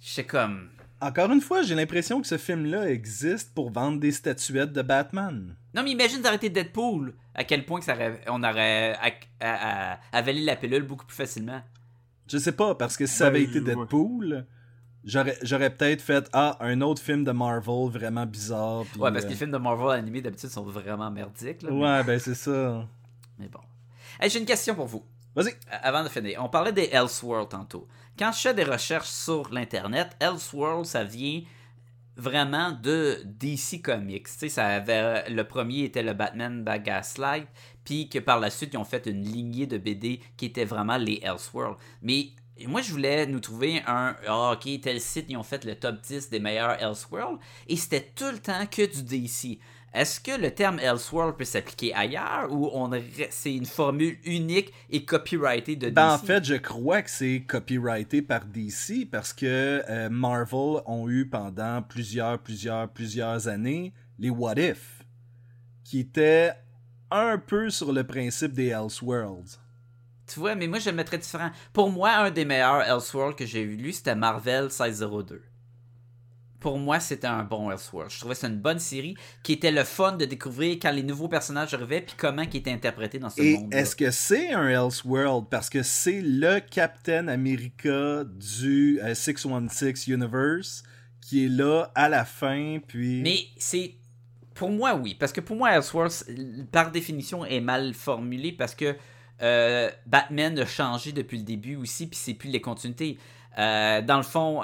[0.00, 0.68] je sais comme.
[1.00, 5.54] Encore une fois, j'ai l'impression que ce film-là existe pour vendre des statuettes de Batman.
[5.74, 7.14] Non, mais imagine d'arrêter Deadpool.
[7.34, 8.96] À quel point que ça aurait- on aurait
[10.12, 11.60] avalé la pilule beaucoup plus facilement.
[12.28, 13.74] Je sais pas, parce que si ça Ben, avait été ouais.
[13.74, 14.46] Deadpool,
[15.04, 18.84] j'aurais j'aurais peut-être fait Ah, un autre film de Marvel vraiment bizarre.
[18.90, 21.62] puis, Ouais, parce que euh, les films de Marvel animés d'habitude sont vraiment merdiques.
[21.62, 22.86] là, mais- Ouais, ben c'est ça.
[23.38, 23.60] Mais bon.
[24.20, 25.04] Hey, J'ai une question pour vous.
[25.34, 25.48] Vas-y.
[25.50, 27.86] Euh, Avant de finir, on parlait des Elseworlds tantôt.
[28.18, 31.42] Quand je fais des recherches sur l'Internet, Elseworld, ça vient
[32.16, 34.24] vraiment de DC Comics.
[34.26, 37.46] Tu sais, ça avait, le premier était le Batman by Gaslight,
[37.86, 40.98] puis que par la suite, ils ont fait une lignée de BD qui était vraiment
[40.98, 41.78] les Elseworlds.
[42.02, 42.30] Mais
[42.66, 44.16] moi, je voulais nous trouver un.
[44.26, 48.12] Ah, ok, tel site, ils ont fait le top 10 des meilleurs Elseworlds, et c'était
[48.14, 49.58] tout le temps que du DC.
[49.94, 52.90] Est-ce que le terme Elseworld peut s'appliquer ailleurs ou on
[53.30, 55.94] c'est une formule unique et copyrightée de DC?
[55.94, 61.08] Ben, en fait, je crois que c'est copyrighté par DC parce que euh, Marvel ont
[61.08, 65.02] eu pendant plusieurs, plusieurs, plusieurs années les What If,
[65.82, 66.52] qui étaient
[67.10, 69.58] un peu sur le principe des Elseworlds.
[70.26, 71.50] Tu vois, mais moi je le mettrais différent.
[71.72, 75.42] Pour moi, un des meilleurs Elseworlds que j'ai lu, c'était Marvel 1602.
[76.58, 78.10] Pour moi, c'était un bon Elseworld.
[78.10, 81.02] Je trouvais que c'était une bonne série qui était le fun de découvrir quand les
[81.04, 83.72] nouveaux personnages arrivaient puis comment ils étaient interprétés dans ce Et monde.
[83.72, 85.46] est-ce que c'est un Elseworld?
[85.48, 90.82] Parce que c'est le Captain America du euh, 616 Universe
[91.20, 93.20] qui est là à la fin, puis...
[93.22, 93.94] Mais c'est.
[94.56, 95.14] Pour moi, oui.
[95.14, 96.24] Parce que pour moi, Elseworlds,
[96.72, 98.96] par définition, est mal formulé parce que
[99.42, 103.18] euh, Batman a changé depuis le début aussi, puis c'est plus les continuités.
[103.58, 104.62] Euh, dans le fond,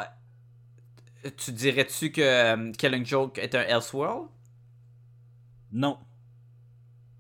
[1.37, 4.29] tu dirais-tu que euh, Killing Joke est un Elseworld?
[5.73, 5.99] Non.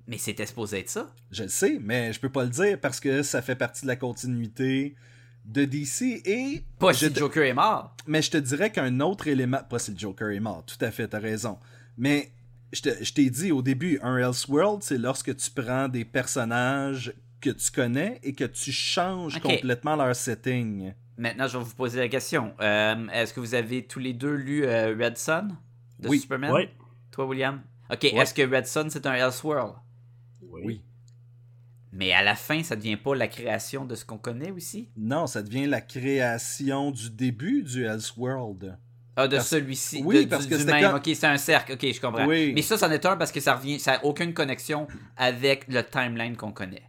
[0.06, 1.14] Mais c'était supposé être ça.
[1.30, 3.86] Je le sais, mais je peux pas le dire parce que ça fait partie de
[3.88, 4.96] la continuité
[5.44, 7.96] de DC et Pas si te- Joker est mort.
[8.06, 10.90] mais je te dirais qu'un autre élément pas si le Joker est mort, tout à
[10.90, 11.58] fait, t'as raison.
[11.96, 12.30] Mais
[12.72, 17.12] je te- je t'ai dit au début, un Elseworld, c'est lorsque tu prends des personnages
[17.40, 20.92] que tu connais et que tu changes complètement leur setting.
[21.18, 22.54] Maintenant, je vais vous poser la question.
[22.60, 25.48] Euh, Est-ce que vous avez tous les deux lu euh, Red Son
[25.98, 26.20] de Oui.
[26.20, 26.52] Superman?
[26.52, 26.70] Ouais.
[27.10, 27.60] Toi, William?
[27.90, 29.74] Ok, est-ce que Red Sun c'est un Elseworld?
[30.40, 30.82] Oui.
[31.94, 34.88] Mais à la fin, ça devient pas la création de ce qu'on connaît aussi?
[34.96, 38.78] Non, ça devient la création du début du Elseworld.
[39.16, 40.00] Ah, de Parce- celui-ci.
[40.04, 40.90] Oui, de- parce du, que du même.
[40.90, 41.72] quand- Ok, c'est un cercle.
[41.74, 42.26] Ok, je comprends.
[42.26, 42.52] Oui.
[42.54, 43.78] Mais ça, c'en est un parce que ça revient.
[43.78, 44.86] Ça n'a aucune connexion
[45.16, 46.84] avec le timeline qu'on connaît.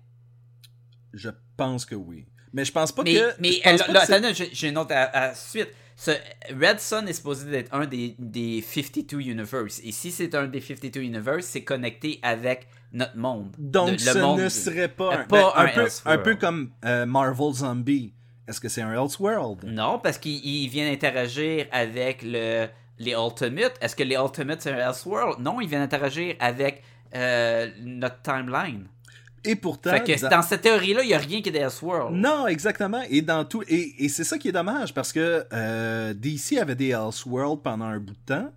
[1.13, 2.25] Je pense que oui.
[2.53, 3.33] Mais je pense pas Mais, que.
[3.39, 3.67] mais c'est-
[3.97, 5.69] attendez, j'ai une autre à, à suite.
[5.95, 6.11] Ce
[6.59, 9.79] Red Sun est supposé d'être un des, des 52 universes.
[9.83, 13.55] Et si c'est un des 52 universes, c'est connecté avec notre monde.
[13.59, 15.87] Donc, Le- le ce monde- ne serait pas, Euh, un, pas ben, un un peu,
[16.05, 18.13] un peu comme euh, Marvel Zombie.
[18.47, 19.63] Est-ce que c'est un Elseworld?
[19.65, 22.67] Non, parce qu'il il vient interagir avec le,
[22.99, 23.75] les Ultimates.
[23.81, 25.39] Est-ce que les Ultimates c'est un Elseworld?
[25.39, 26.83] Non, il vient interagir avec
[27.15, 28.87] euh, notre timeline.
[29.45, 29.89] Et pourtant.
[29.91, 32.15] Fait que dans- cette théorie-là, il n'y a rien qui est d'Elseworld.
[32.15, 33.01] Non, exactement.
[33.09, 33.61] Et dans tout.
[33.67, 37.85] Et, et c'est ça qui est dommage parce que euh, DC avait des Elseworlds pendant
[37.85, 38.51] un bout de temps.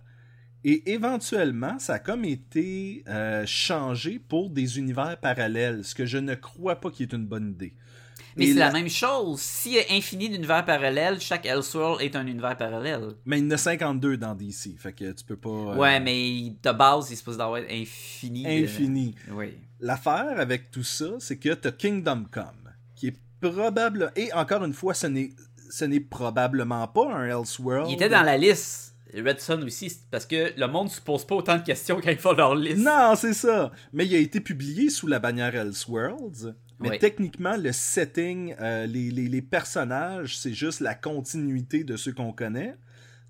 [0.63, 6.17] Et éventuellement, ça a comme été euh, changé pour des univers parallèles, ce que je
[6.17, 7.73] ne crois pas qui est une bonne idée.
[8.37, 9.39] Mais c'est la- la même chose.
[9.39, 13.15] S'il y a infini d'univers parallèles, chaque Elseworld est un univers parallèle.
[13.25, 15.49] Mais il y en a 52 dans DC, fait que tu peux pas...
[15.49, 18.43] euh, Ouais, mais de base, il est supposé d'avoir infini.
[18.43, 19.15] de- Infini.
[19.31, 19.53] Oui.
[19.79, 24.11] L'affaire avec tout ça, c'est que t'as Kingdom Come, qui est probable...
[24.15, 25.31] Et encore une fois, ce n'est,
[25.69, 27.89] ce n'est probablement pas un Elseworld.
[27.89, 28.95] Il était dans la liste.
[29.15, 32.11] Red Sun aussi, parce que le monde ne se pose pas autant de questions quand
[32.11, 32.77] ils font leur liste.
[32.83, 33.71] Non, c'est ça.
[33.93, 36.53] Mais il a été publié sous la bannière Elseworlds.
[36.79, 36.99] Mais Oui.
[36.99, 42.31] techniquement, le setting, euh, les, les- les personnages, c'est juste la continuité de ceux qu'on
[42.33, 42.75] connaît.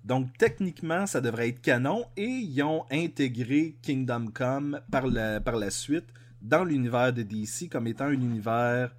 [0.04, 2.04] Donc, techniquement, ça devrait être canon.
[2.16, 6.06] Et ils ont intégré Kingdom Come par la, par la suite
[6.42, 8.94] dans l'univers de DC comme étant un univers.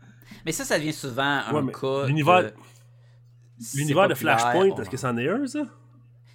[0.46, 2.06] Mais ça, ça devient souvent un Ouais, cas.
[2.08, 2.52] l'univers-
[3.76, 5.60] L'univers de Flashpoint, est-ce que c'en est un, ça?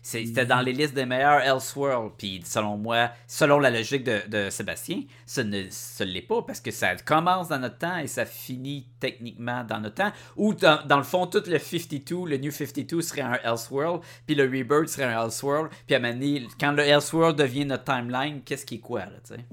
[0.04, 2.12] C'était dans les listes des meilleurs Elseworld.
[2.18, 6.60] Puis selon moi, selon la logique de, de Sébastien, ce ne ce l'est pas parce
[6.60, 10.12] que ça commence dans notre temps et ça finit techniquement dans notre temps.
[10.36, 14.34] Ou dans, dans le fond, tout le 52, le New 52 serait un Elseworld, puis
[14.34, 15.70] le Rebirth serait un Elseworld.
[15.86, 19.34] Puis à donné, quand le Elseworld devient notre timeline, qu'est-ce qui est quoi, là, tu
[19.36, 19.44] sais?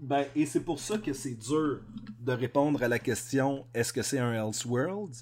[0.00, 1.78] Ben, et c'est pour ça que c'est dur
[2.18, 5.14] de répondre à la question est-ce que c'est un Elseworld?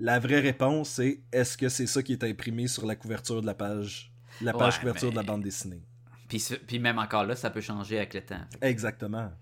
[0.00, 3.46] La vraie réponse c'est est-ce que c'est ça qui est imprimé sur la couverture de
[3.46, 5.82] la page, la page Ouais, couverture de la mais- bande dessinée?
[6.28, 8.40] Puis, même encore là, ça peut changer avec le temps.
[8.62, 9.32] Exactement.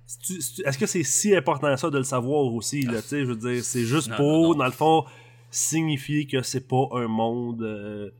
[0.65, 3.37] Est-ce que c'est si important ça de le savoir aussi, là, tu sais, je veux
[3.37, 4.55] dire, c'est juste Non, pour, non, non.
[4.55, 5.05] dans le fond,
[5.51, 8.11] signifier que c'est pas un monde, euh,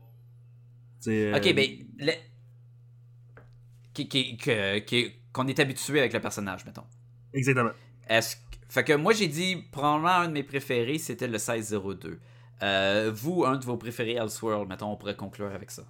[1.01, 1.67] Ok, euh, ben.
[1.97, 2.11] le-
[3.93, 6.85] qui- qui- que- qui- Qu'on est habitué avec le personnage, mettons.
[7.33, 7.69] Exactement.
[8.07, 12.19] Est-ce que- Fait que moi, j'ai dit, probablement un de mes préférés, c'était le 1602.
[12.63, 15.83] Euh, vous, un de vos préférés Elseworld, mettons, on pourrait conclure avec ça.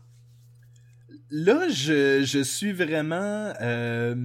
[1.32, 3.54] Là, je, je suis vraiment.
[3.62, 4.16] euh,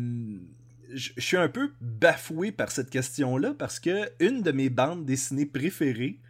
[0.92, 5.04] je, je suis un peu bafoué par cette question-là parce que une de mes bandes
[5.04, 6.20] dessinées préférées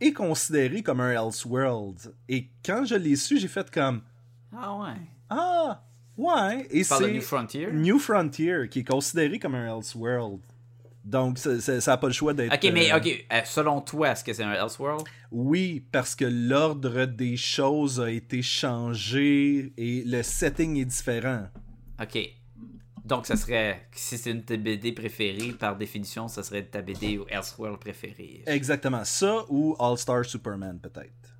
[0.00, 2.14] est considérée comme un Elseworld.
[2.28, 4.02] Et quand je l'ai su, j'ai fait comme
[4.56, 5.00] Ah ouais.
[5.30, 5.82] Ah,
[6.18, 6.66] ouais.
[6.70, 7.72] Et Tu parles de c'est New Frontier?
[7.72, 10.40] New Frontier qui est considéré comme un Elseworld.
[11.04, 12.54] Donc, ça- ça ça a pas le choix d'être.
[12.54, 15.04] Ok, mais euh, ok, euh, selon toi, est-ce que c'est un Elseworld?
[15.32, 21.48] Oui, parce que l'ordre des choses a été changé et le setting est différent.
[22.00, 22.18] Ok.
[23.04, 26.82] Donc, ça serait, si c'est une de tes BD préférée, par définition, ça serait ta
[26.82, 28.44] BD ou Elseworld préférée.
[28.46, 29.04] Exactement.
[29.04, 31.31] Ça ou All-Star Superman, peut-être.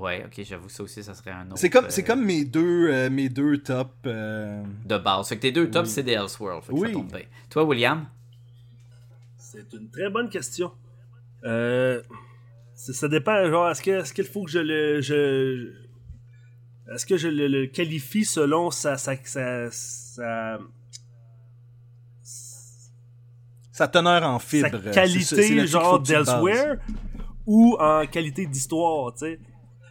[0.00, 1.58] Ouais, ok, j'avoue, ça aussi, ça serait un autre.
[1.58, 3.90] C'est comme, euh, c'est comme mes deux, euh, mes deux tops.
[4.06, 5.28] euh, De base.
[5.28, 5.92] Fait que tes deux tops, Oui.
[5.94, 6.62] c'est des Elseworld.
[6.64, 6.88] Fait que Oui.
[6.88, 7.20] ça tombe bien.
[7.50, 8.06] Toi, William?
[9.36, 10.72] C'est une très bonne question.
[11.44, 12.00] Euh,
[12.74, 15.00] ça, dépend, genre, est-ce que est-ce qu'il faut que je le.
[15.02, 15.72] Je,
[16.94, 18.96] est-ce que je le, le qualifie selon sa.
[18.96, 20.58] sa, sa, sa-
[23.72, 24.90] Sa teneur en fibre.
[24.92, 26.76] Qualité genre d'Elsewhere
[27.46, 29.40] ou en qualité d'histoire, tu sais.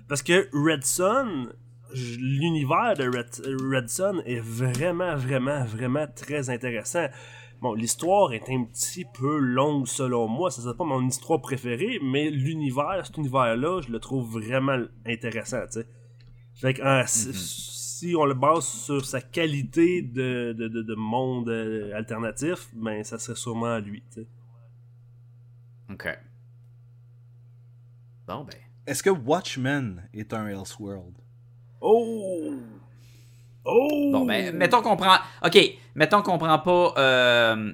[0.10, 1.54] Parce que Red Sun,
[1.94, 3.30] l'univers de Red,
[3.72, 7.08] Red Sun est vraiment, vraiment, vraiment très intéressant.
[7.62, 12.00] Bon, l'histoire est un petit peu longue selon moi, ça c'est pas mon histoire préférée,
[12.02, 15.88] mais l'univers, cet univers-là, je le trouve vraiment intéressant, tu sais.
[16.56, 20.96] Fait que hein, si- si on le base sur sa qualité de, de, de, de
[20.96, 24.28] monde euh, alternatif, ben ça serait sûrement lui, tu sais.
[25.92, 26.18] Ok.
[28.28, 28.56] Bon, ben.
[28.90, 31.14] Est-ce que Watchmen est un Elseworld?
[31.80, 32.54] Oh!
[33.64, 34.10] Oh!
[34.12, 35.18] Bon, ben, mettons qu'on prend.
[35.46, 35.60] Ok,
[35.94, 37.72] mettons qu'on prend pas euh,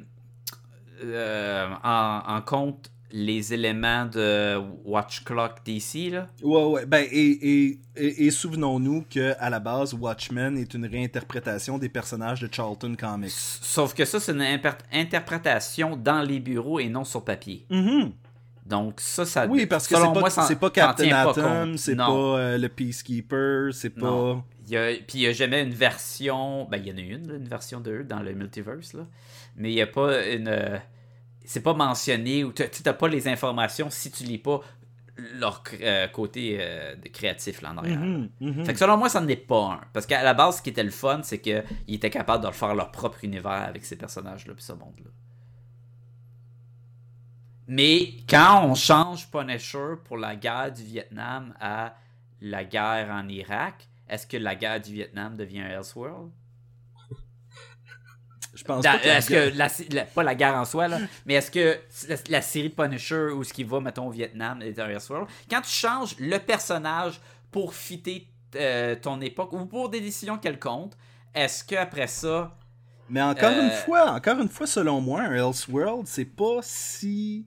[1.05, 6.27] euh, en, en compte les éléments de Watch Clock DC, là.
[6.43, 6.85] Ouais, ouais.
[6.85, 11.87] Ben, et, et, et, et souvenons-nous que à la base, Watchmen est une réinterprétation des
[11.87, 13.31] personnages de Charlton Comics.
[13.31, 14.59] Sauf que ça, c'est une
[14.91, 17.65] interprétation dans les bureaux et non sur papier.
[17.69, 18.11] Mhm.
[18.65, 21.77] Donc ça, ça Oui, parce que selon c'est moi, pas, c'est pas Captain pas Atom,
[21.77, 22.05] c'est Non.
[22.07, 24.43] pas euh, le Peacekeeper, c'est pas.
[24.67, 26.65] Il y a, puis il n'y a jamais une version.
[26.65, 29.05] Ben, il y en a une, là, une version de eux dans le multiverse, là.
[29.55, 30.47] Mais il n'y a pas une.
[30.47, 30.77] euh,
[31.45, 34.61] C'est pas mentionné ou tu n'as pas les informations si tu lis pas
[35.39, 37.99] leur euh, côté euh, de créatif là en arrière.
[37.99, 38.65] Mhm, mhm.
[38.65, 39.81] Fait que selon moi, ça n'en est pas un.
[39.93, 42.73] Parce qu'à la base, ce qui était le fun, c'est qu'ils étaient capables de faire
[42.75, 45.11] leur propre univers avec ces personnages-là puis ce monde-là.
[47.67, 51.95] Mais quand on change Punisher pour la guerre du Vietnam à
[52.41, 56.31] la guerre en Irak, est-ce que la guerre du Vietnam devient un Elseworld?
[58.53, 60.87] Je pense Dans- pas que la Est-ce que la, la- pas la guerre en soi
[60.87, 64.61] là, mais est-ce que la, la série Punisher ou ce qui va mettons au Vietnam
[64.61, 65.27] est un Elseworld?
[65.49, 67.19] Quand tu changes le personnage
[67.51, 70.93] pour fitter euh, ton époque ou pour des décisions quelconques,
[71.33, 72.55] est-ce que après ça
[73.09, 77.45] Mais encore Euh, une fois, encore une fois, selon moi, un Elseworld, c'est pas si.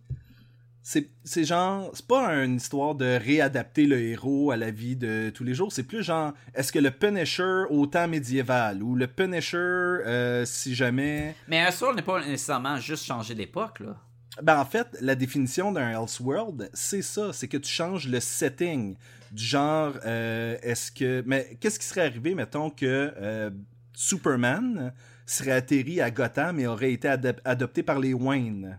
[0.83, 1.91] C'est genre.
[1.93, 5.71] C'est pas une histoire de réadapter le héros à la vie de tous les jours.
[5.71, 6.33] C'est plus genre.
[6.55, 11.35] Est-ce que le Punisher au temps médiéval ou le Punisher, euh, si jamais.
[11.47, 13.97] Mais un Elseworld n'est pas nécessairement juste changer d'époque là.
[14.41, 17.33] Ben, en fait, la définition d'un Elseworld, c'est ça.
[17.35, 18.97] C'est que tu changes le setting.
[19.33, 21.23] Du genre, euh, est-ce que.
[21.27, 23.51] Mais qu'est-ce qui serait arrivé, mettons, que euh,
[23.93, 24.95] Superman
[25.35, 28.79] serait atterri à Gotham et aurait été adop- adopté par les Wayne?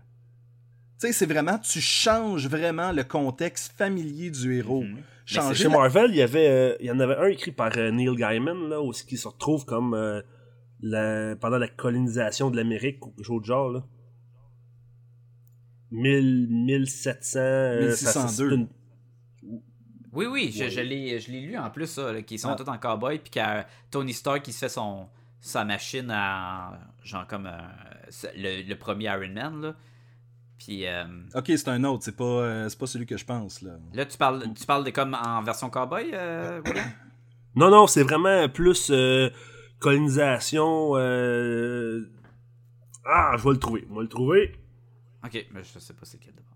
[1.00, 1.58] Tu sais, c'est vraiment.
[1.58, 4.82] Tu changes vraiment le contexte familier du héros.
[4.82, 4.98] Mhm.
[5.24, 7.90] Chez la- Marvel, il y avait, euh, il y en avait un écrit par euh,
[7.90, 10.20] Neil Gaiman, là, où qui se retrouve comme euh,
[10.82, 13.84] la- pendant la colonisation de l'Amérique ou quelque chose de genre, là.
[15.92, 18.48] 1000, 1700, euh, ça- ça- 1602.
[18.50, 18.68] c'est une-
[20.12, 22.56] Oui, oui, je, je l'ai je l'ai lu en plus, ça, là, qui sont Ah.
[22.56, 25.08] tous en cowboy, puis qu'il Tony Stark qui se fait son,
[25.40, 26.78] sa machine à.
[27.02, 27.58] genre comme euh,
[28.36, 29.74] le, le premier Iron Man, là.
[30.58, 32.04] Puis euh, Ok, c'est un autre.
[32.04, 33.72] C'est pas, euh, c'est pas celui que je pense, là.
[33.94, 36.90] là, tu parles, tu parles de comme en version cowboy, euh, William?
[37.56, 39.30] Non, non, c'est vraiment plus euh,
[39.78, 40.92] colonisation.
[40.96, 42.10] euh,
[43.04, 43.84] Ah, je vais le trouver.
[43.88, 44.54] Je vais le trouver.
[45.24, 46.46] Ok, mais je sais pas c'est quel d'abord.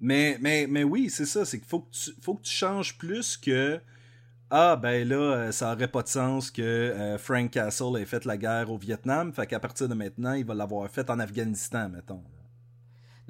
[0.00, 1.44] Mais, mais, mais oui, c'est ça.
[1.44, 3.80] C'est qu'il faut, que tu- faut que tu changes plus que.
[4.54, 8.26] Ah, ben là, euh, ça aurait pas de sens que euh, Frank Castle ait fait
[8.26, 9.32] la guerre au Vietnam.
[9.32, 12.22] Fait qu'à partir de maintenant, il va l'avoir fait en Afghanistan, mettons.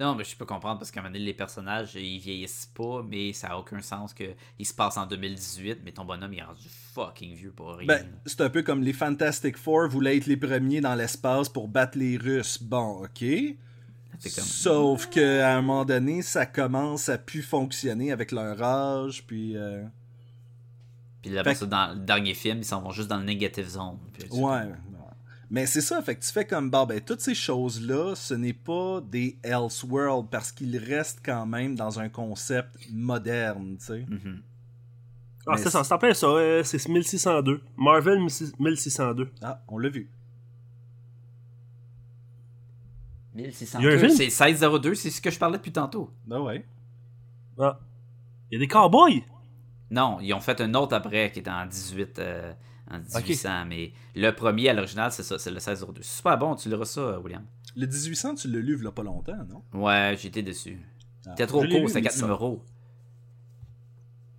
[0.00, 3.04] Non, mais je peux comprendre parce qu'à un moment donné, les personnages, ils vieillissent pas,
[3.08, 4.24] mais ça a aucun sens que
[4.58, 7.86] il se passe en 2018, mais ton bonhomme il est rendu fucking vieux pour rien.
[7.86, 11.68] Ben, c'est un peu comme les Fantastic Four voulaient être les premiers dans l'espace pour
[11.68, 12.60] battre les Russes.
[12.60, 13.24] Bon, ok.
[14.24, 19.56] Comme- Sauf qu'à un moment donné, ça commence à plus fonctionner avec leur âge, puis.
[19.56, 19.84] euh,
[21.22, 23.68] Puis là, Fait ça, dans le dernier film, ils s'en vont juste dans le negative
[23.68, 23.98] zone.
[24.12, 24.40] Puis Ouais.
[24.40, 24.66] ouais.
[25.50, 28.54] Mais c'est ça, fait que tu fais comme, bon, ben, toutes ces choses-là, ce n'est
[28.54, 34.06] pas des Elseworld parce qu'ils restent quand même dans un concept moderne, tu sais.
[34.08, 34.42] Mhm.
[35.46, 36.26] Ah, c'est ça, c'est en plein ça.
[36.28, 37.60] euh, c'est 1602.
[37.76, 39.28] Marvel 1602.
[39.42, 40.08] Ah, on l'a vu.
[43.34, 43.78] 1600.
[43.80, 44.10] Il y a un film?
[44.10, 46.10] C'est 1602, c'est ce que je parlais depuis tantôt.
[46.26, 46.64] Ben ouais.
[47.58, 47.78] Ah.
[48.50, 49.22] Il y a des cowboys.
[49.92, 52.18] Non, ils ont fait un autre après qui est en 18.
[52.18, 52.52] euh,
[52.90, 56.02] en 1800, mais le premier à l'original, c'est ça, c'est le 1602.
[56.02, 57.44] C'est super bon, tu liras ça, William.
[57.76, 59.62] Le 1800, tu l'as lu il y a pas longtemps, non?
[59.72, 60.78] Ouais, j'ai été déçu.
[61.26, 62.62] Ah, C'était trop court, mais 4 ça- numéros.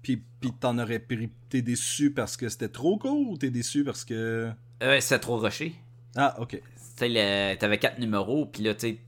[0.02, 3.84] Puis, puis t'en aurais pris- t'es déçu parce que c'était trop court ou t'es déçu
[3.86, 4.52] parce que...
[4.84, 5.76] Euh, c'était trop rushé.
[6.16, 6.62] Ah, ok.
[6.98, 9.00] T'avais quatre numéros, puis là, tu sais, tu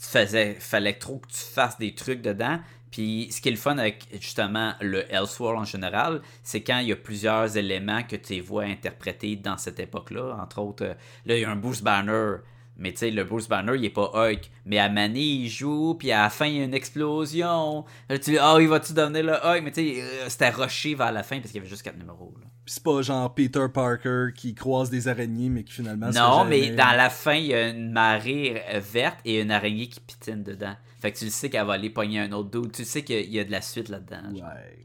[0.00, 2.60] tu faisais, fallait trop que tu fasses des trucs dedans.
[2.90, 6.88] Puis ce qui est le fun avec justement le Elseworld en général, c'est quand il
[6.88, 10.38] y a plusieurs éléments que tu vois interprétés dans cette époque-là.
[10.40, 10.94] Entre autres, euh,
[11.26, 12.36] là, il y a un Bruce Banner.
[12.76, 14.50] Mais tu sais, le Bruce Banner, il est pas Hulk.
[14.64, 17.84] Mais à Manny, il joue, puis à la fin, il y a une explosion.
[18.08, 19.62] Là, tu dis, oh, il va-tu devenir le Hulk?
[19.64, 21.98] Mais tu sais, euh, c'était rushé vers la fin parce qu'il y avait juste quatre
[21.98, 22.34] numéros.
[22.40, 22.47] là.
[22.68, 26.10] C'est pas genre Peter Parker qui croise des araignées mais qui finalement...
[26.10, 28.62] Non, mais dans la fin, il y a une marée
[28.92, 30.76] verte et une araignée qui pitine dedans.
[31.00, 32.72] Fait que tu le sais qu'elle va aller pogner un autre dude.
[32.72, 34.32] Tu sais qu'il y a de la suite là-dedans.
[34.32, 34.84] Ouais.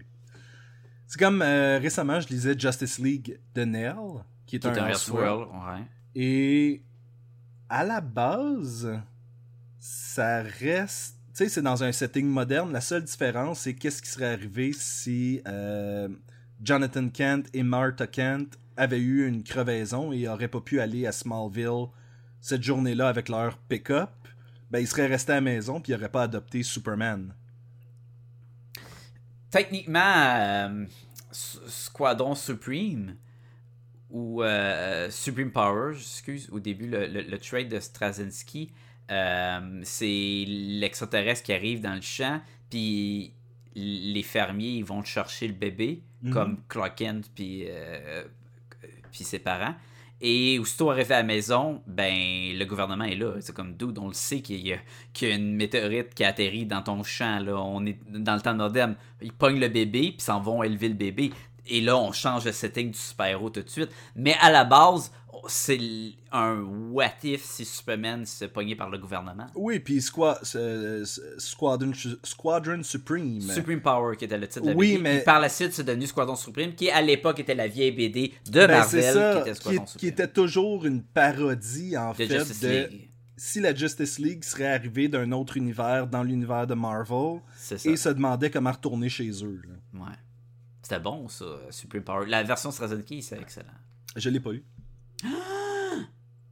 [1.08, 3.96] C'est comme euh, récemment, je lisais Justice League de Nell,
[4.46, 4.88] qui est, Qui un un.
[4.88, 5.84] Elseworld, ouais.
[6.16, 6.84] Et
[7.70, 9.00] à la base,
[9.80, 11.18] ça reste.
[11.28, 12.72] Tu sais, c'est dans un setting moderne.
[12.72, 16.08] La seule différence, c'est qu'est-ce qui serait arrivé si euh,
[16.64, 21.12] Jonathan Kent et Martha Kent avaient eu une crevaison et n'auraient pas pu aller à
[21.12, 21.88] Smallville
[22.42, 24.10] cette journée-là avec leur pick-up.
[24.72, 27.34] ben, il serait resté à la maison puis il aurait pas adopté Superman.
[29.52, 30.86] Techniquement, euh,
[31.32, 33.16] Squadron Supreme
[34.10, 38.72] ou euh, Supreme Powers, excuse, au début, le, le- le trade de Straczynski,
[39.12, 43.34] euh, c'est l'extraterrestre qui arrive dans le champ, puis
[43.76, 46.32] les fermiers ils vont chercher le bébé, Mhm.
[46.34, 48.24] comme Clark Kent puis, euh,
[49.12, 49.76] puis ses parents.
[50.26, 52.14] Et aussitôt arrivé à la maison, ben
[52.58, 53.34] le gouvernement est là.
[53.42, 54.80] C'est comme dude, on le sait qu'il y, a-
[55.36, 57.40] une météorite qui atterrit dans ton champ.
[57.40, 57.58] Là.
[57.62, 58.96] On est dans le temps moderne.
[59.24, 61.32] Ils pognent le bébé, puis s'en vont élever le bébé.
[61.68, 63.90] Et là, on change le setting du super-héros tout de suite.
[64.16, 65.12] Mais à la base,
[65.48, 65.80] c'est
[66.32, 66.62] un
[66.92, 69.48] what if si Superman se pognait par le gouvernement?
[69.56, 71.06] Oui, puis Squa- euh,
[71.38, 71.92] Squadron,
[72.24, 73.40] Squadron Supreme.
[73.42, 75.02] Supreme Power qui était le titre de la Oui, BD.
[75.02, 77.92] mais- Puis par la suite, c'est devenu Squadron Supreme, qui à l'époque était la vieille
[77.92, 80.10] BD de Ben, Marvel, c'est ça, qui était qui, qui Supreme.
[80.12, 83.10] était toujours une parodie, en de fait, Justice de League.
[83.36, 87.42] Si la Justice League serait arrivée d'un autre univers dans l'univers de Marvel
[87.86, 89.62] et se demandait comment retourner chez eux.
[89.68, 90.00] là.
[90.06, 90.16] Ouais.
[90.82, 92.26] C'était bon, ça, Supreme Power.
[92.28, 93.72] La version Straczynski, c'est excellent.
[94.16, 94.64] Je l'ai pas lu.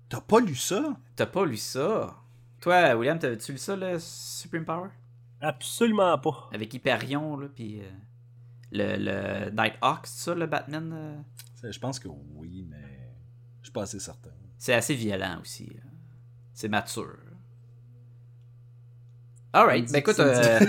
[0.09, 0.95] T'as pas lu ça?
[1.15, 2.15] T'as pas lu ça?
[2.59, 4.89] Toi, William, t'avais-tu lu ça, le Supreme Power?
[5.39, 6.49] Absolument pas.
[6.53, 7.89] Avec Hyperion, là, puis euh,
[8.71, 10.91] le, le Nighthawk, c'est ça, le Batman?
[10.93, 11.71] euh?
[11.71, 13.13] Je pense que oui, mais
[13.61, 14.31] je suis pas assez certain.
[14.57, 15.65] C'est assez violent aussi.
[15.67, 15.81] là.
[16.61, 17.17] C'est mature.
[19.51, 20.59] Alright, ben écoute, euh,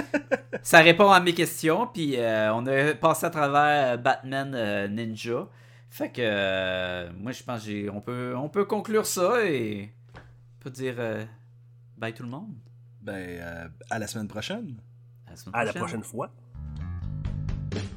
[0.62, 4.88] ça- répond à mes questions, puis euh, on a passé à travers euh, Batman euh,
[4.88, 5.46] Ninja.
[5.90, 10.70] Fait que euh, moi je pense qu'on peut on peut conclure ça et on peut
[10.70, 11.24] dire euh,
[11.96, 12.52] bye tout le monde.
[13.00, 14.74] Ben, euh, à la semaine prochaine.
[15.28, 16.32] À la, semaine À la prochaine fois.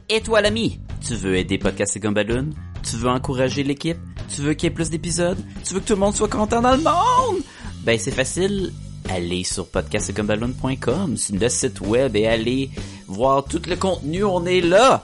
[0.10, 2.52] Et toi l'ami, tu veux aider Podcast et Gumballoon?
[2.84, 3.98] Tu veux encourager l'équipe?
[4.34, 5.38] Tu veux qu'il y ait plus d'épisodes?
[5.64, 7.42] Tu veux que tout le monde soit content dans le monde?
[7.84, 8.72] Ben c'est facile.
[9.10, 12.70] Allez sur podcastgumballoon.com, c'est le site web et allez
[13.08, 15.04] voir tout le contenu, on est là!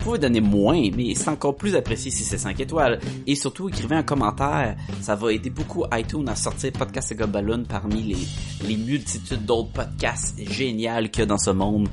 [0.00, 3.00] Vous pouvez donner moins, mais c'est encore plus apprécié si c'est 5 étoiles.
[3.26, 4.74] Et surtout, écrivez un commentaire.
[5.02, 9.72] Ça va aider beaucoup iTunes à sortir Podcast et Gobaloon parmi les, les multitudes d'autres
[9.72, 11.86] podcasts géniaux qu'il y a dans ce monde.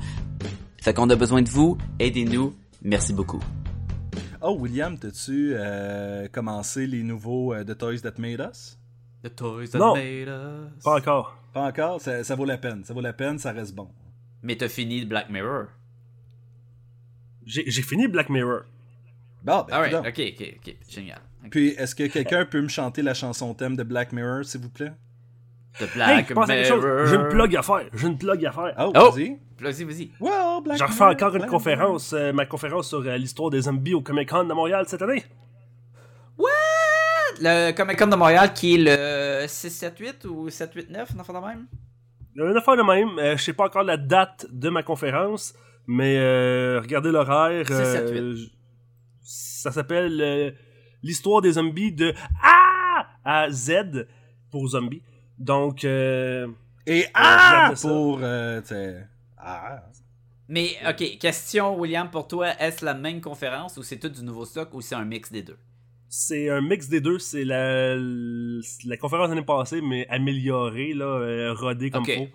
[0.80, 1.76] Fait qu'on a besoin de vous.
[1.98, 2.54] Aidez-nous.
[2.80, 3.40] Merci beaucoup.
[4.40, 8.78] Oh, William, t'as-tu euh, commencé les nouveaux euh, The Toys That Made Us?
[9.22, 9.92] The toys Non.
[10.82, 11.36] Pas encore.
[11.52, 12.84] Pas encore, ça, ça vaut la peine.
[12.84, 13.88] Ça vaut la peine, ça reste bon.
[14.42, 15.66] Mais t'as fini Black Mirror.
[17.48, 18.60] J'ai fini Black Mirror.
[19.42, 20.00] Bon, ben, coudonc.
[20.00, 20.76] ok, ok, ok.
[20.88, 21.20] Génial.
[21.50, 24.68] Puis, est-ce que quelqu'un peut me chanter la chanson thème de Black Mirror, s'il vous
[24.70, 24.92] plaît?
[25.78, 26.28] The Hey, Black
[26.66, 26.84] chose.
[26.84, 27.06] Mirror.
[27.06, 27.88] J'ai une plug à faire.
[27.94, 28.74] J'ai une plug à faire.
[28.78, 29.10] Oh, Oh!
[29.12, 29.38] vas-y.
[29.60, 30.10] Vas-y, vas-y.
[30.20, 33.62] Wow, Black J'en refais encore une Black conférence, euh, ma conférence sur euh, l'histoire des
[33.62, 35.24] zombies au Comic Con de Montréal cette année.
[37.40, 41.66] Le Comic Con de Montréal qui est le 678 ou 789, un enfant de même?
[42.34, 43.18] Une affaire de même.
[43.18, 45.54] euh, je sais pas encore la date de ma conférence,
[45.88, 47.64] mais euh, regardez l'horaire.
[47.66, 48.36] C'est euh, 7-8.
[48.36, 48.52] j-
[49.22, 50.50] ça s'appelle euh,
[51.02, 54.06] l'histoire des zombies de A à Z
[54.50, 55.02] pour zombies.
[55.38, 56.46] Donc, euh,
[56.86, 57.74] Et ça.
[57.80, 58.60] Pour, euh,
[59.36, 59.82] ah!
[60.48, 64.44] Mais, ok, question, William, pour toi, est-ce la même conférence ou c'est tout du nouveau
[64.46, 65.56] stock ou c'est un mix des deux?
[66.10, 67.18] c'est un mix des deux.
[67.18, 72.14] C'est la, la conférence l'année passée, mais améliorée, là, euh, rodée comme Ok.
[72.16, 72.28] faut.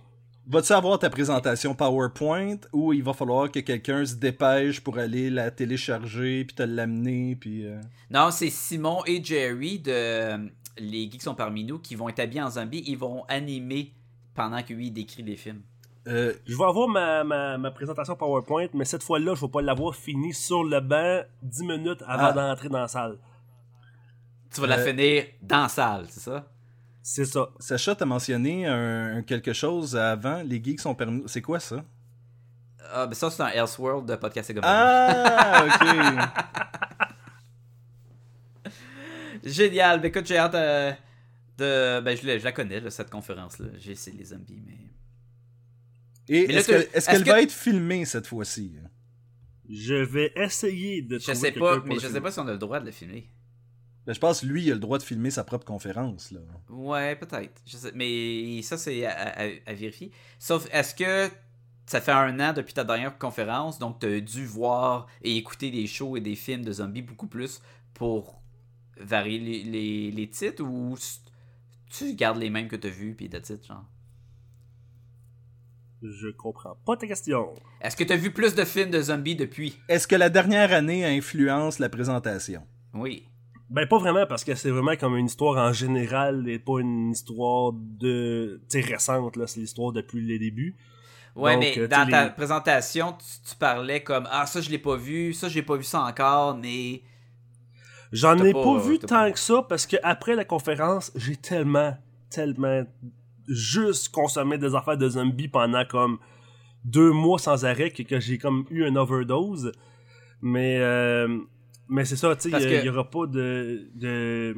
[0.46, 5.30] Vas-tu avoir ta présentation PowerPoint ou il va falloir que quelqu'un se dépêche pour aller
[5.30, 7.80] la télécharger puis te l'amener puis euh,
[8.12, 10.38] Non, c'est Simon et Jerry de euh,
[10.78, 12.84] Les Geeks sont parmi nous qui vont être habillés en zombie.
[12.88, 13.94] Ils vont animer
[14.36, 15.62] pendant que lui il décrit des films.
[16.08, 19.62] euh, Je vais avoir ma, ma, ma présentation PowerPoint, mais cette fois-là, je vais pas
[19.62, 22.34] l'avoir finie sur le banc 10 minutes avant Ah.
[22.34, 23.18] d'entrer dans la salle.
[24.54, 26.46] Tu vas la finir dans la salle, c'est ça?
[27.06, 27.49] C'est ça.
[27.60, 30.41] Sacha, t'as mentionné un, un quelque chose avant.
[30.41, 31.22] Les geeks sont permis.
[31.28, 31.84] C'est quoi ça?
[32.93, 37.10] Ah, ben ça, c'est un Elseworld de podcast et Ah, ok.
[39.43, 39.99] Génial.
[40.01, 40.91] Ben écoute, j'ai hâte euh,
[41.58, 42.01] de.
[42.01, 43.68] Ben je, la- je la connais, là, cette conférence-là.
[43.80, 44.78] J'ai essayé les zombies, mais.
[46.30, 46.68] Et est-ce
[47.10, 48.76] qu'elle que- va être filmée cette fois-ci?
[49.70, 52.51] Je vais essayer de Je trouver sais pas, mais je sais pas si on a
[52.54, 53.30] le droit de le filmer.
[54.06, 56.32] Ben, je pense que lui, il a le droit de filmer sa propre conférence.
[56.32, 56.41] Là.
[56.70, 57.62] Ouais, peut-être.
[57.95, 60.12] Mais ça, c'est à, à- à vérifier.
[60.39, 61.34] Sauf, est-ce que
[61.86, 65.72] ça fait un an depuis ta dernière conférence, donc tu as dû voir et écouter
[65.72, 67.62] des shows et des films de zombies beaucoup plus
[67.93, 68.41] pour
[68.97, 70.95] varier les, les- les titres ou
[71.89, 73.86] tu gardes les mêmes que tu as vus puis de titres, genre?
[76.01, 77.54] Je comprends pas ta question.
[77.80, 79.78] Est-ce que tu as vu plus de films de zombies depuis?
[79.88, 82.68] Est-ce que la dernière année influence la présentation?
[82.93, 83.26] Oui.
[83.70, 87.11] Ben pas vraiment parce que c'est vraiment comme une histoire en général et pas une
[87.11, 90.76] histoire de tu récente là, c'est l'histoire depuis les débuts.
[91.36, 94.70] Ouais, Donc, mais euh, dans ta les- présentation, tu, tu parlais comme Ah, ça je
[94.70, 97.01] l'ai pas vu, ça j'ai pas vu ça encore, mais.
[98.11, 101.36] J'en ai pas, pas, vu tant pas- que ça parce que après la conférence, j'ai
[101.36, 101.97] tellement
[102.30, 102.84] tellement
[103.47, 106.20] juste consommé des affaires de zombies pendant comme
[106.86, 109.72] deux mois sans arrêt que, que j'ai comme eu une overdose.
[110.41, 111.39] Mais euh,
[111.90, 114.56] mais c'est ça, tu sais, il y, que- y aura pas de de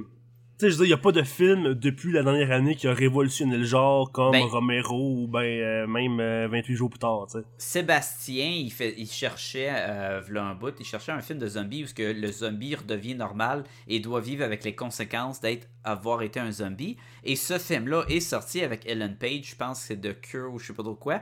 [0.58, 2.76] tu sais, je veux dire, il y a pas de film depuis la dernière année
[2.78, 6.90] qui a révolutionné le genre comme Ben- Romero ou ben euh, même euh, 28 jours
[6.90, 7.46] plus tard, tu sais.
[7.58, 11.88] Sébastien, il, fait, il cherchait, euh, un bout, il cherchait un film de zombie où
[11.94, 16.52] que le zombie redevient normal et doit vivre avec les conséquences d'être avoir été un
[16.54, 16.96] zombie.
[17.26, 20.58] Et ce film-là est sorti avec Ellen Page, je pense que c'est The Cure ou
[20.60, 21.22] je sais pas trop quoi,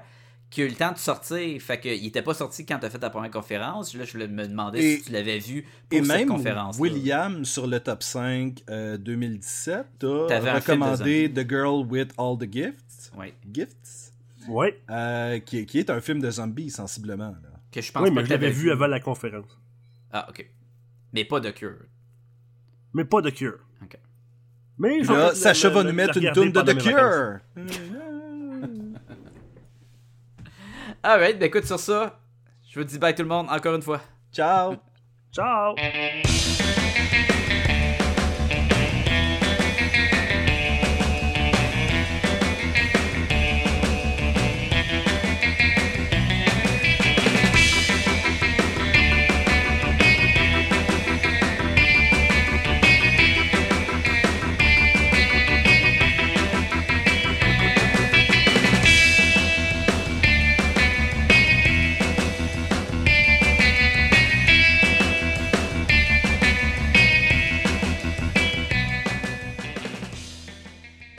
[0.54, 1.62] qui a eu le temps de sortir.
[1.62, 3.94] Fait qu'il était pas sorti quand t'as fait ta première conférence.
[3.96, 6.78] Là, je me demandais Et- si tu l'avais vu pour Et cette même conférence.
[6.80, 11.86] William, sur le top 5 euh, 2017, t'as T'avais un film de recommandé The Girl
[11.90, 13.12] with All the Gifts.
[13.18, 14.14] Oui, Gifts?
[14.48, 14.80] Ouais.
[14.90, 17.30] Euh, qui, qui est un film de zombies, sensiblement.
[17.30, 17.50] Là.
[17.72, 19.58] que je pense Oui, mais que je l'avais vu avant la conférence.
[20.12, 20.48] Ah, ok.
[21.14, 21.78] Mais pas The Cure.
[22.94, 23.58] Mais pas de Cure.
[23.82, 23.98] Ok.
[24.78, 26.78] Mais Puis je vais là, Sacha le- va le- nous mettre une tune de The.
[26.78, 27.40] Cure.
[31.06, 32.18] Alright, ben écoute sur ça.
[32.66, 34.00] Je vous dis bye tout le monde encore une fois.
[34.32, 34.78] Ciao!
[35.34, 35.76] Ciao!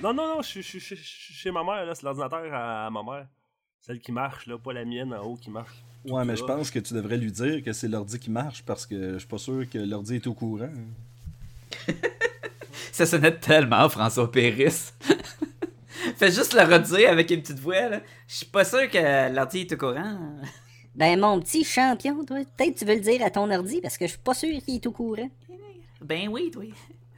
[0.05, 1.95] Non, non, non, je suis- chez ma mère, là.
[1.95, 3.27] C'est l'ordinateur à, à ma mère.
[3.81, 5.83] Celle qui marche, là, pas la mienne en haut qui marche.
[6.07, 8.85] Ouais, mais je pense que tu devrais lui dire que c'est l'ordi qui marche parce
[8.87, 10.69] que je suis pas sûr que l'ordi est au courant.
[12.93, 14.93] Ça sonnait tellement François Péris.
[16.17, 17.89] Fais juste le redire avec une petite voix.
[17.89, 18.01] là.
[18.29, 20.39] Je suis pas sûr que l'ordi est au courant.
[20.95, 24.05] Ben, mon petit champion, toi, peut-être tu veux le dire à ton ordi parce que
[24.07, 25.29] je suis pas sûr qu'il est au courant.
[26.01, 26.63] Ben oui, toi.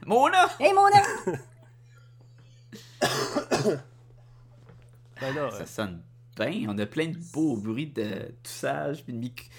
[0.03, 0.47] Mona!
[0.59, 1.37] Hé, mon homme!
[5.21, 6.01] Ben là, Ça sonne
[6.37, 6.65] bien.
[6.69, 9.49] On a plein de beaux bruits de toussage puis de, mic-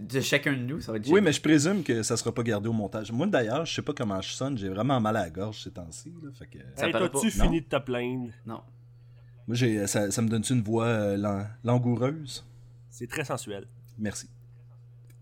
[0.00, 0.80] de chacun de nous.
[0.80, 3.10] Ça va être Oui, mais je présume que ça sera pas gardé au montage.
[3.10, 4.56] Moi, d'ailleurs, je sais pas comment je sonne.
[4.56, 6.12] J'ai vraiment mal à la gorge ces temps-ci.
[6.50, 6.58] que...
[6.76, 8.30] Ça hey, t'as-tu fini de te plaindre?
[8.46, 8.60] Non.
[9.48, 12.44] Moi, j'ai, ça, ça me donne-tu une voix euh, lan- langoureuse?
[12.90, 13.66] C'est très sensuel.
[13.98, 14.28] Merci.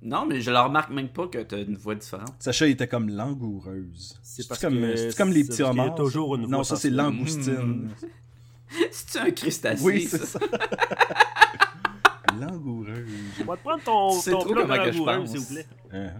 [0.06, 2.32] Non, mais je le remarque même pas que t'as une voix différente.
[2.38, 4.16] Sacha était comme langoureuse.
[4.22, 5.96] C'est parce comme, que c'est comme les c'est petits homards.
[5.96, 7.90] toujours une non, ça c'est langoustine.
[8.92, 9.82] C'est-tu un crustacé?
[9.84, 10.38] oui, c'est ça?
[12.40, 13.08] langoureuse.
[13.40, 15.66] On va te prendre ton, ton trop plat s'il vous plaît.
[15.92, 16.12] Hein?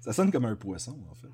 [0.00, 1.28] Ça sonne comme un poisson, en fait.